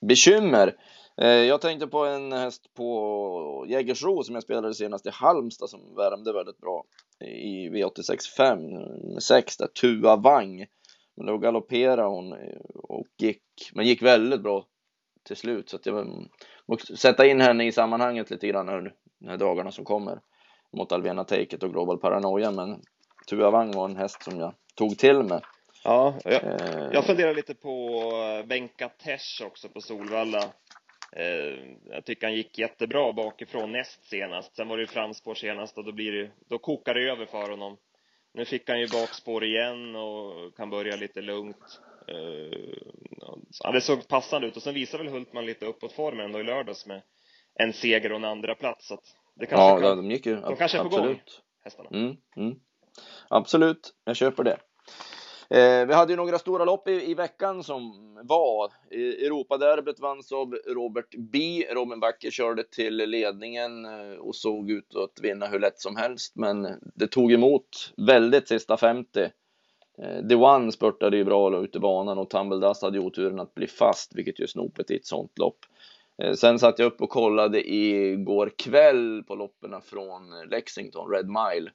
bekymmer. 0.00 0.76
Eh, 1.16 1.28
jag 1.28 1.60
tänkte 1.60 1.86
på 1.86 2.04
en 2.04 2.32
häst 2.32 2.74
på 2.74 3.66
Jägersro 3.68 4.22
som 4.22 4.34
jag 4.34 4.44
spelade 4.44 4.74
senast 4.74 5.06
i 5.06 5.10
Halmstad 5.12 5.70
som 5.70 5.94
värmde 5.94 6.32
väldigt 6.32 6.58
bra 6.58 6.84
i 7.20 7.68
V86 7.68 8.34
5 8.36 8.58
med 9.14 9.22
6 9.22 9.56
där, 9.56 9.66
Tua 9.66 10.16
Wang. 10.16 10.66
Men 11.16 11.26
då 11.26 11.38
galopperade 11.38 12.02
hon 12.02 12.34
och 12.74 13.06
gick, 13.18 13.42
men 13.72 13.86
gick 13.86 14.02
väldigt 14.02 14.42
bra 14.42 14.66
till 15.22 15.36
slut 15.36 15.68
så 15.68 15.76
att 15.76 15.86
jag 15.86 16.28
måste 16.68 16.96
sätta 16.96 17.26
in 17.26 17.40
henne 17.40 17.66
i 17.66 17.72
sammanhanget 17.72 18.30
lite 18.30 18.46
grann 18.46 18.68
här, 18.68 18.92
de 19.20 19.28
här 19.28 19.36
dagarna 19.36 19.72
som 19.72 19.84
kommer 19.84 20.20
mot 20.72 20.92
Alvena 20.92 21.24
Take 21.24 21.42
It 21.56 21.62
och 21.62 21.72
Global 21.72 21.98
Paranoia 21.98 22.50
men 22.50 22.82
Tua 23.26 23.50
Wang 23.50 23.72
var 23.72 23.84
en 23.84 23.96
häst 23.96 24.22
som 24.22 24.40
jag 24.40 24.54
tog 24.74 24.98
till 24.98 25.22
mig. 25.22 25.40
Ja, 25.84 26.14
jag, 26.24 26.44
eh. 26.44 26.88
jag 26.92 27.04
funderar 27.04 27.34
lite 27.34 27.54
på 27.54 28.00
Benka 28.46 28.88
Tesh 28.88 29.46
också 29.46 29.68
på 29.68 29.80
Solvalla. 29.80 30.42
Eh, 31.16 31.58
jag 31.84 32.04
tycker 32.04 32.26
han 32.26 32.36
gick 32.36 32.58
jättebra 32.58 33.12
bakifrån 33.12 33.72
näst 33.72 34.04
senast. 34.04 34.56
Sen 34.56 34.68
var 34.68 34.76
det 34.76 34.82
ju 34.82 34.86
framspår 34.86 35.34
senast 35.34 35.78
och 35.78 35.84
då 35.84 35.92
blir 35.92 36.12
det, 36.12 36.30
då 36.48 36.58
kokar 36.58 36.94
det 36.94 37.10
över 37.10 37.26
för 37.26 37.50
honom. 37.50 37.76
Nu 38.34 38.44
fick 38.44 38.68
han 38.68 38.80
ju 38.80 38.86
bakspår 38.86 39.44
igen 39.44 39.96
och 39.96 40.56
kan 40.56 40.70
börja 40.70 40.96
lite 40.96 41.20
lugnt. 41.20 41.80
Ja, 43.62 43.72
det 43.72 43.80
såg 43.80 44.08
passande 44.08 44.46
ut 44.46 44.56
och 44.56 44.62
sen 44.62 44.74
visar 44.74 44.98
väl 44.98 45.08
Hultman 45.08 45.46
lite 45.46 45.66
uppåt 45.66 45.92
formen 45.92 46.24
ändå 46.24 46.40
i 46.40 46.42
lördags 46.42 46.86
med 46.86 47.02
en 47.54 47.72
seger 47.72 48.12
och 48.12 48.18
en 48.18 48.24
andra 48.24 48.54
plats 48.54 48.88
så 48.88 48.94
att 48.94 49.04
det 49.34 49.46
kanske 49.46 49.64
ja, 49.64 49.80
kan, 49.80 49.96
de 49.96 50.10
gick 50.10 50.26
ju. 50.26 50.36
De 50.36 50.56
kanske 50.56 50.78
är 50.78 50.82
på 50.82 50.88
gång, 50.88 51.20
hästarna. 51.64 51.88
Mm, 51.92 52.16
mm. 52.36 52.54
Absolut, 53.28 53.94
jag 54.04 54.16
köper 54.16 54.44
det. 54.44 54.58
Eh, 55.50 55.86
vi 55.86 55.94
hade 55.94 56.12
ju 56.12 56.16
några 56.16 56.38
stora 56.38 56.64
lopp 56.64 56.88
i, 56.88 57.10
i 57.10 57.14
veckan 57.14 57.62
som 57.62 58.14
var. 58.22 58.72
Europaderbyt 58.90 60.00
vanns 60.00 60.32
av 60.32 60.54
Robert 60.66 61.14
B. 61.32 61.66
Robin 61.70 62.00
Backe 62.00 62.30
körde 62.30 62.64
till 62.64 62.96
ledningen 62.96 63.84
eh, 63.84 64.18
och 64.18 64.36
såg 64.36 64.70
ut 64.70 64.96
att 64.96 65.24
vinna 65.24 65.46
hur 65.46 65.58
lätt 65.58 65.80
som 65.80 65.96
helst, 65.96 66.36
men 66.36 66.68
det 66.94 67.06
tog 67.06 67.32
emot 67.32 67.92
väldigt 67.96 68.48
sista 68.48 68.76
50. 68.76 69.30
Eh, 69.98 70.28
The 70.28 70.34
One 70.34 70.72
spurtade 70.72 71.16
ju 71.16 71.24
bra 71.24 71.64
ute 71.64 71.78
i 71.78 71.80
banan 71.80 72.18
och 72.18 72.30
Tumbledass 72.30 72.82
hade 72.82 72.98
ju 72.98 73.04
oturen 73.04 73.40
att 73.40 73.54
bli 73.54 73.66
fast, 73.66 74.14
vilket 74.14 74.40
ju 74.40 74.46
snopet 74.46 74.90
i 74.90 74.96
ett 74.96 75.06
sånt 75.06 75.38
lopp. 75.38 75.58
Eh, 76.22 76.32
sen 76.32 76.58
satt 76.58 76.78
jag 76.78 76.86
upp 76.86 77.00
och 77.00 77.10
kollade 77.10 77.74
igår 77.74 78.52
kväll 78.56 79.22
på 79.26 79.34
loppen 79.34 79.80
från 79.82 80.30
Lexington, 80.50 81.10
Red 81.10 81.26
Mile. 81.26 81.70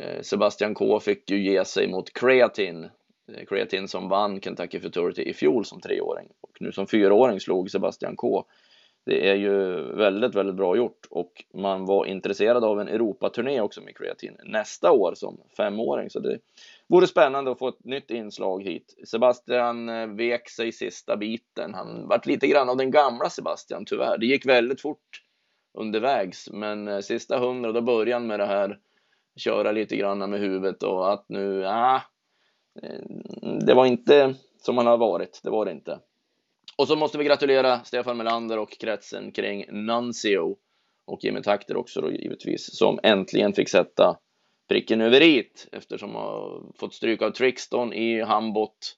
Eh, 0.00 0.22
Sebastian 0.22 0.74
K 0.74 1.00
fick 1.00 1.30
ju 1.30 1.42
ge 1.42 1.64
sig 1.64 1.88
mot 1.88 2.12
Creatin, 2.12 2.88
Creatin 3.48 3.88
som 3.88 4.08
vann 4.08 4.40
Kentucky 4.40 4.80
Futurity 4.80 5.22
i 5.22 5.34
fjol 5.34 5.64
som 5.64 5.80
treåring 5.80 6.28
och 6.40 6.56
nu 6.60 6.72
som 6.72 6.86
fyraåring 6.86 7.40
slog 7.40 7.70
Sebastian 7.70 8.16
K. 8.16 8.44
Det 9.06 9.28
är 9.28 9.34
ju 9.34 9.82
väldigt, 9.96 10.34
väldigt 10.34 10.56
bra 10.56 10.76
gjort 10.76 11.06
och 11.10 11.44
man 11.54 11.84
var 11.84 12.06
intresserad 12.06 12.64
av 12.64 12.80
en 12.80 12.88
Europaturné 12.88 13.60
också 13.60 13.80
med 13.80 13.96
Creatin 13.96 14.36
nästa 14.44 14.92
år 14.92 15.14
som 15.14 15.40
femåring 15.56 16.10
så 16.10 16.20
det 16.20 16.38
vore 16.88 17.06
spännande 17.06 17.50
att 17.50 17.58
få 17.58 17.68
ett 17.68 17.84
nytt 17.84 18.10
inslag 18.10 18.62
hit. 18.62 18.94
Sebastian 19.06 19.88
eh, 19.88 20.06
vek 20.06 20.48
sig 20.48 20.72
sista 20.72 21.16
biten. 21.16 21.74
Han 21.74 22.08
vart 22.08 22.26
lite 22.26 22.46
grann 22.46 22.68
av 22.68 22.76
den 22.76 22.90
gamla 22.90 23.30
Sebastian 23.30 23.84
tyvärr. 23.84 24.18
Det 24.18 24.26
gick 24.26 24.46
väldigt 24.46 24.80
fort 24.80 25.22
undervägs, 25.78 26.50
men 26.52 26.88
eh, 26.88 27.00
sista 27.00 27.38
hundra 27.38 27.72
då 27.72 27.80
började 27.80 28.12
han 28.12 28.26
med 28.26 28.40
det 28.40 28.46
här 28.46 28.78
köra 29.36 29.72
lite 29.72 29.96
grann 29.96 30.30
med 30.30 30.40
huvudet 30.40 30.82
och 30.82 31.12
att 31.12 31.24
nu, 31.28 31.66
ah, 31.66 32.02
eh, 32.82 33.00
det 33.66 33.74
var 33.74 33.86
inte 33.86 34.34
som 34.60 34.78
han 34.78 34.86
har 34.86 34.98
varit, 34.98 35.40
det 35.42 35.50
var 35.50 35.64
det 35.64 35.70
inte. 35.70 35.98
Och 36.76 36.88
så 36.88 36.96
måste 36.96 37.18
vi 37.18 37.24
gratulera 37.24 37.84
Stefan 37.84 38.16
Melander 38.16 38.58
och 38.58 38.70
kretsen 38.70 39.32
kring 39.32 39.64
Nuncio 39.68 40.56
och 41.04 41.24
Jimmy 41.24 41.42
Takter 41.42 41.76
också 41.76 42.00
då 42.00 42.12
givetvis, 42.12 42.76
som 42.76 43.00
äntligen 43.02 43.52
fick 43.52 43.68
sätta 43.68 44.18
pricken 44.68 45.00
över 45.00 45.22
it 45.22 45.68
eftersom 45.72 46.14
han 46.14 46.72
fått 46.78 46.94
stryk 46.94 47.22
av 47.22 47.30
Trixton 47.30 47.92
i 47.92 48.22
handbott 48.22 48.96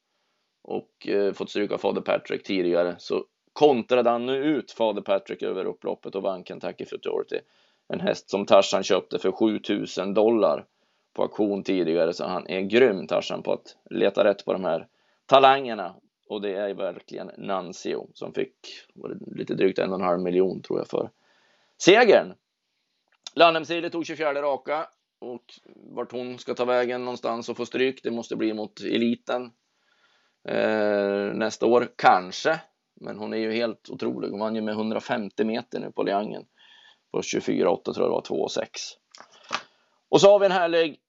och 0.62 1.08
eh, 1.08 1.32
fått 1.32 1.50
stryk 1.50 1.72
av 1.72 1.78
Fader 1.78 2.00
Patrick 2.00 2.42
tidigare 2.42 2.94
så 2.98 3.24
kontrade 3.52 4.10
han 4.10 4.26
nu 4.26 4.36
ut 4.36 4.72
Fader 4.72 5.02
Patrick 5.02 5.42
över 5.42 5.64
upploppet 5.64 6.14
och 6.14 6.22
vann 6.22 6.44
Kentucky 6.44 6.84
Futurity. 6.84 7.38
En 7.88 8.00
häst 8.00 8.30
som 8.30 8.46
Tarzan 8.46 8.82
köpte 8.82 9.18
för 9.18 9.32
7000 9.32 10.14
dollar 10.14 10.66
på 11.14 11.22
auktion 11.22 11.62
tidigare 11.62 12.12
så 12.12 12.24
han 12.24 12.46
är 12.48 12.60
grym 12.60 13.06
Tarzan 13.06 13.42
på 13.42 13.52
att 13.52 13.76
leta 13.90 14.24
rätt 14.24 14.44
på 14.44 14.52
de 14.52 14.64
här 14.64 14.86
talangerna 15.26 15.94
och 16.28 16.40
det 16.40 16.54
är 16.56 16.74
verkligen 16.74 17.30
Nancio 17.38 18.08
som 18.14 18.32
fick 18.32 18.54
lite 19.36 19.54
drygt 19.54 19.78
en 19.78 19.92
och 19.92 19.98
en 19.98 20.06
halv 20.06 20.20
miljon 20.20 20.62
tror 20.62 20.78
jag 20.78 20.88
för 20.88 21.10
segern. 21.78 22.34
Landhemsile 23.34 23.90
tog 23.90 24.06
24 24.06 24.42
raka 24.42 24.86
och 25.20 25.44
vart 25.76 26.12
hon 26.12 26.38
ska 26.38 26.54
ta 26.54 26.64
vägen 26.64 27.04
någonstans 27.04 27.48
och 27.48 27.56
få 27.56 27.66
stryk, 27.66 28.02
det 28.02 28.10
måste 28.10 28.36
bli 28.36 28.52
mot 28.52 28.80
eliten 28.80 29.52
eh, 30.48 31.34
nästa 31.34 31.66
år, 31.66 31.88
kanske. 31.96 32.60
Men 33.00 33.18
hon 33.18 33.32
är 33.32 33.38
ju 33.38 33.52
helt 33.52 33.90
otrolig. 33.90 34.30
Hon 34.30 34.40
vann 34.40 34.54
ju 34.54 34.60
med 34.60 34.74
150 34.74 35.44
meter 35.44 35.80
nu 35.80 35.92
på 35.92 36.02
Liangen 36.02 36.44
på 37.12 37.20
24,8 37.20 37.82
tror 37.84 37.96
jag 37.96 38.06
det 38.06 38.08
var, 38.08 38.22
2 38.22 38.34
och 38.34 38.52
6. 38.52 38.80
Och 40.08 40.20
så 40.20 40.30
har 40.30 40.38
vi 40.38 40.46
en 40.46 40.52
härlig 40.52 41.00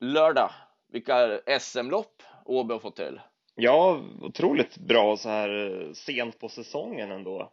lördag. 0.00 0.50
Vilka 0.88 1.40
SM-lopp 1.60 2.22
Åby 2.44 2.72
har 2.72 2.80
fått 2.80 2.96
till. 2.96 3.20
Ja, 3.54 4.00
otroligt 4.20 4.76
bra 4.76 5.16
så 5.16 5.28
här 5.28 5.90
sent 5.94 6.38
på 6.38 6.48
säsongen 6.48 7.12
ändå. 7.12 7.52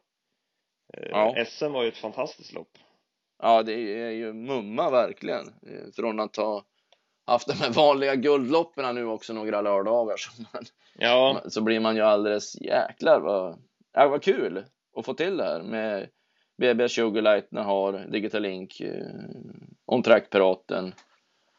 Eh, 0.93 1.09
ja. 1.09 1.45
SM 1.45 1.71
var 1.71 1.83
ju 1.83 1.89
ett 1.89 1.97
fantastiskt 1.97 2.53
lopp. 2.53 2.77
Ja, 3.39 3.63
det 3.63 4.03
är 4.03 4.09
ju 4.09 4.33
mumma 4.33 4.89
verkligen. 4.89 5.45
Från 5.95 6.19
att 6.19 6.35
ha 6.35 6.63
haft 7.25 7.47
de 7.47 7.53
här 7.53 7.73
vanliga 7.73 8.15
guldloppen 8.15 8.95
nu 8.95 9.05
också 9.05 9.33
några 9.33 9.61
lördagar 9.61 10.17
så, 10.17 10.31
man, 10.53 10.63
ja. 10.97 11.41
så 11.47 11.61
blir 11.61 11.79
man 11.79 11.95
ju 11.95 12.01
alldeles 12.01 12.61
jäklar 12.61 13.19
vad, 13.19 13.59
ja, 13.93 14.07
vad 14.07 14.23
kul 14.23 14.63
att 14.97 15.05
få 15.05 15.13
till 15.13 15.37
det 15.37 15.43
här 15.43 15.63
med 15.63 16.09
BB 16.57 16.89
Sugarlight, 16.89 17.47
har 17.51 18.11
Digital 18.11 18.41
Link, 18.41 18.81
eh, 18.81 19.05
On 19.85 20.03
Track 20.03 20.29
Piraten, 20.29 20.93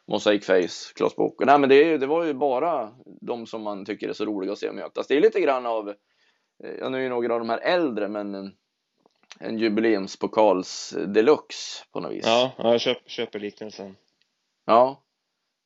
Mosaic 0.08 0.46
Face, 0.46 0.94
Klas 0.94 1.16
Bock. 1.16 1.34
Nej 1.46 1.58
men 1.58 1.68
det, 1.68 1.98
det 1.98 2.06
var 2.06 2.24
ju 2.24 2.34
bara 2.34 2.90
de 3.20 3.46
som 3.46 3.62
man 3.62 3.84
tycker 3.84 4.08
är 4.08 4.12
så 4.12 4.24
roliga 4.24 4.52
att 4.52 4.58
se 4.58 4.72
mötas. 4.72 5.06
Det 5.06 5.16
är 5.16 5.20
lite 5.20 5.40
grann 5.40 5.66
av, 5.66 5.88
eh, 6.64 6.74
ja 6.80 6.88
nu 6.88 6.98
är 6.98 7.02
ju 7.02 7.08
några 7.08 7.34
av 7.34 7.40
de 7.40 7.50
här 7.50 7.60
äldre 7.60 8.08
men 8.08 8.52
en 9.38 9.58
jubileumspokals 9.58 10.94
deluxe 11.06 11.84
på 11.92 12.00
något 12.00 12.12
vis. 12.12 12.26
Ja, 12.26 12.52
jag 12.58 12.80
köper, 12.80 13.10
köper 13.10 13.38
liknelsen. 13.38 13.96
Ja, 14.64 15.02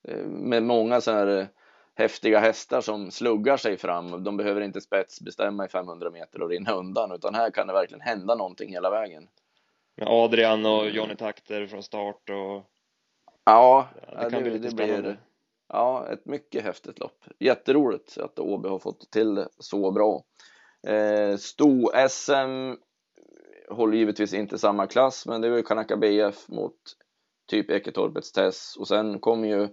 eh, 0.09 0.27
med 0.27 0.63
många 0.63 1.01
så 1.01 1.13
här 1.13 1.49
häftiga 1.95 2.39
hästar 2.39 2.81
som 2.81 3.11
sluggar 3.11 3.57
sig 3.57 3.77
fram. 3.77 4.25
De 4.25 4.37
behöver 4.37 4.61
inte 4.61 4.81
spetsbestämma 4.81 5.65
i 5.65 5.69
500 5.69 6.11
meter 6.11 6.43
och 6.43 6.49
rinna 6.49 6.73
undan, 6.73 7.13
utan 7.13 7.35
här 7.35 7.51
kan 7.51 7.67
det 7.67 7.73
verkligen 7.73 8.01
hända 8.01 8.35
någonting 8.35 8.71
hela 8.71 8.91
vägen. 8.91 9.29
Med 9.97 10.09
Adrian 10.09 10.67
och 10.67 10.89
Johnny 10.89 11.17
Takter 11.17 11.67
från 11.67 11.83
start 11.83 12.31
och... 12.31 12.71
Ja, 13.45 13.89
det, 14.11 14.31
kan 14.31 14.45
det, 14.45 14.51
bli 14.51 14.59
det 14.59 14.75
blir 14.75 15.19
ja, 15.69 16.07
ett 16.13 16.27
mycket 16.27 16.65
häftigt 16.65 16.99
lopp. 16.99 17.25
Jätteroligt 17.39 18.19
att 18.19 18.39
Åby 18.39 18.69
har 18.69 18.79
fått 18.79 19.11
till 19.11 19.35
det 19.35 19.49
så 19.59 19.91
bra. 19.91 20.23
Eh, 20.87 21.37
Sto-SM 21.37 22.77
håller 23.69 23.97
givetvis 23.97 24.35
inte 24.35 24.59
samma 24.59 24.87
klass, 24.87 25.27
men 25.27 25.41
det 25.41 25.51
var 25.51 25.57
ju 25.57 25.63
Kanaka 25.63 25.97
BF 25.97 26.49
mot 26.49 26.77
typ 27.47 27.71
Eketorpets 27.71 28.33
Tess 28.33 28.77
och 28.77 28.89
sen 28.89 29.19
kom 29.21 29.45
ju 29.45 29.69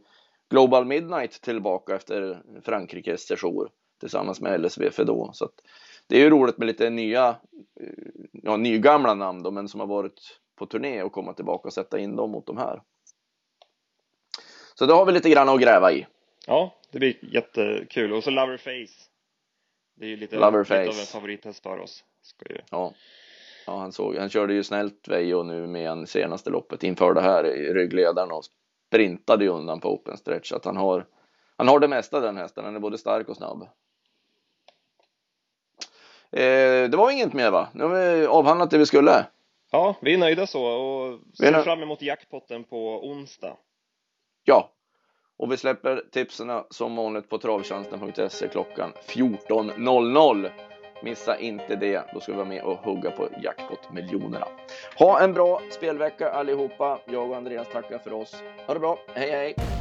Global 0.49 0.85
Midnight 0.85 1.41
tillbaka 1.41 1.95
efter 1.95 2.43
Frankrikes 2.63 3.27
sejour 3.27 3.69
tillsammans 3.99 4.41
med 4.41 4.61
LSV 4.61 4.91
Fedå. 4.91 5.29
Så 5.33 5.45
att 5.45 5.61
det 6.07 6.15
är 6.15 6.19
ju 6.19 6.29
roligt 6.29 6.57
med 6.57 6.67
lite 6.67 6.89
nya, 6.89 7.29
eh, 7.81 7.87
ja, 8.31 8.57
nygamla 8.57 9.13
namn 9.13 9.43
då, 9.43 9.51
men 9.51 9.67
som 9.67 9.79
har 9.79 9.87
varit 9.87 10.39
på 10.55 10.65
turné 10.65 11.03
och 11.03 11.11
komma 11.11 11.33
tillbaka 11.33 11.67
och 11.67 11.73
sätta 11.73 11.99
in 11.99 12.15
dem 12.15 12.31
mot 12.31 12.45
de 12.45 12.57
här. 12.57 12.81
Så 14.75 14.85
då 14.85 14.93
har 14.93 15.05
vi 15.05 15.11
lite 15.11 15.29
grann 15.29 15.49
att 15.49 15.61
gräva 15.61 15.91
i. 15.91 16.07
Ja, 16.47 16.75
det 16.91 16.99
blir 16.99 17.35
jättekul. 17.35 18.13
Och 18.13 18.23
så 18.23 18.29
Loverface. 18.29 19.09
Det 19.95 20.05
är 20.05 20.09
ju 20.09 20.15
lite, 20.15 20.35
lite 20.35 20.47
av 20.47 20.55
en 20.55 20.93
favorithäst 20.93 21.63
för 21.63 21.79
oss. 21.79 22.03
Ska 22.21 22.53
ju... 22.53 22.61
Ja. 22.69 22.93
Ja, 23.67 23.77
han 23.77 23.91
såg, 23.91 24.15
han 24.15 24.29
körde 24.29 24.53
ju 24.53 24.63
snällt 24.63 25.07
Vejo 25.07 25.43
nu 25.43 25.67
med 25.67 26.09
senaste 26.09 26.49
loppet 26.49 26.83
inför 26.83 27.13
det 27.13 27.21
här 27.21 27.45
i 27.45 27.73
ryggledaren 27.73 28.31
och 28.31 28.43
sprintade 28.87 29.43
ju 29.43 29.49
undan 29.49 29.79
på 29.79 29.93
open 29.93 30.17
stretch. 30.17 30.51
Att 30.51 30.65
han 30.65 30.77
har, 30.77 31.05
han 31.57 31.67
har 31.67 31.79
det 31.79 31.87
mesta 31.87 32.19
den 32.19 32.37
hästen. 32.37 32.65
Han 32.65 32.75
är 32.75 32.79
både 32.79 32.97
stark 32.97 33.29
och 33.29 33.37
snabb. 33.37 33.61
Eh, 36.31 36.89
det 36.89 36.97
var 36.97 37.11
inget 37.11 37.33
mer 37.33 37.51
va? 37.51 37.67
Nu 37.73 37.83
har 37.83 37.89
vi 37.89 38.25
avhandlat 38.25 38.71
det 38.71 38.77
vi 38.77 38.85
skulle. 38.85 39.25
Ja, 39.71 39.95
vi 40.01 40.13
är 40.13 40.17
nöjda 40.17 40.47
så 40.47 40.65
och 40.65 41.19
ser 41.37 41.63
fram 41.63 41.81
emot 41.83 42.01
jackpotten 42.01 42.63
på 42.63 43.07
onsdag. 43.07 43.57
Ja, 44.43 44.71
och 45.37 45.51
vi 45.51 45.57
släpper 45.57 46.03
tipsen 46.11 46.63
som 46.69 46.95
vanligt 46.95 47.29
på 47.29 47.37
travtjänsten.se 47.37 48.47
klockan 48.47 48.93
14.00. 49.07 50.49
Missa 51.01 51.37
inte 51.37 51.75
det. 51.75 52.03
Då 52.13 52.19
ska 52.19 52.31
vi 52.31 52.37
vara 52.37 52.47
med 52.47 52.63
och 52.63 52.77
hugga 52.77 53.11
på 53.11 53.27
jackpot-miljonerna. 53.43 54.47
Ha 54.97 55.19
en 55.21 55.33
bra 55.33 55.61
spelvecka 55.71 56.29
allihopa. 56.29 56.99
Jag 57.05 57.29
och 57.29 57.35
Andreas 57.35 57.67
tackar 57.71 57.97
för 57.97 58.13
oss. 58.13 58.43
Ha 58.67 58.73
det 58.73 58.79
bra. 58.79 58.97
Hej 59.13 59.31
hej! 59.31 59.80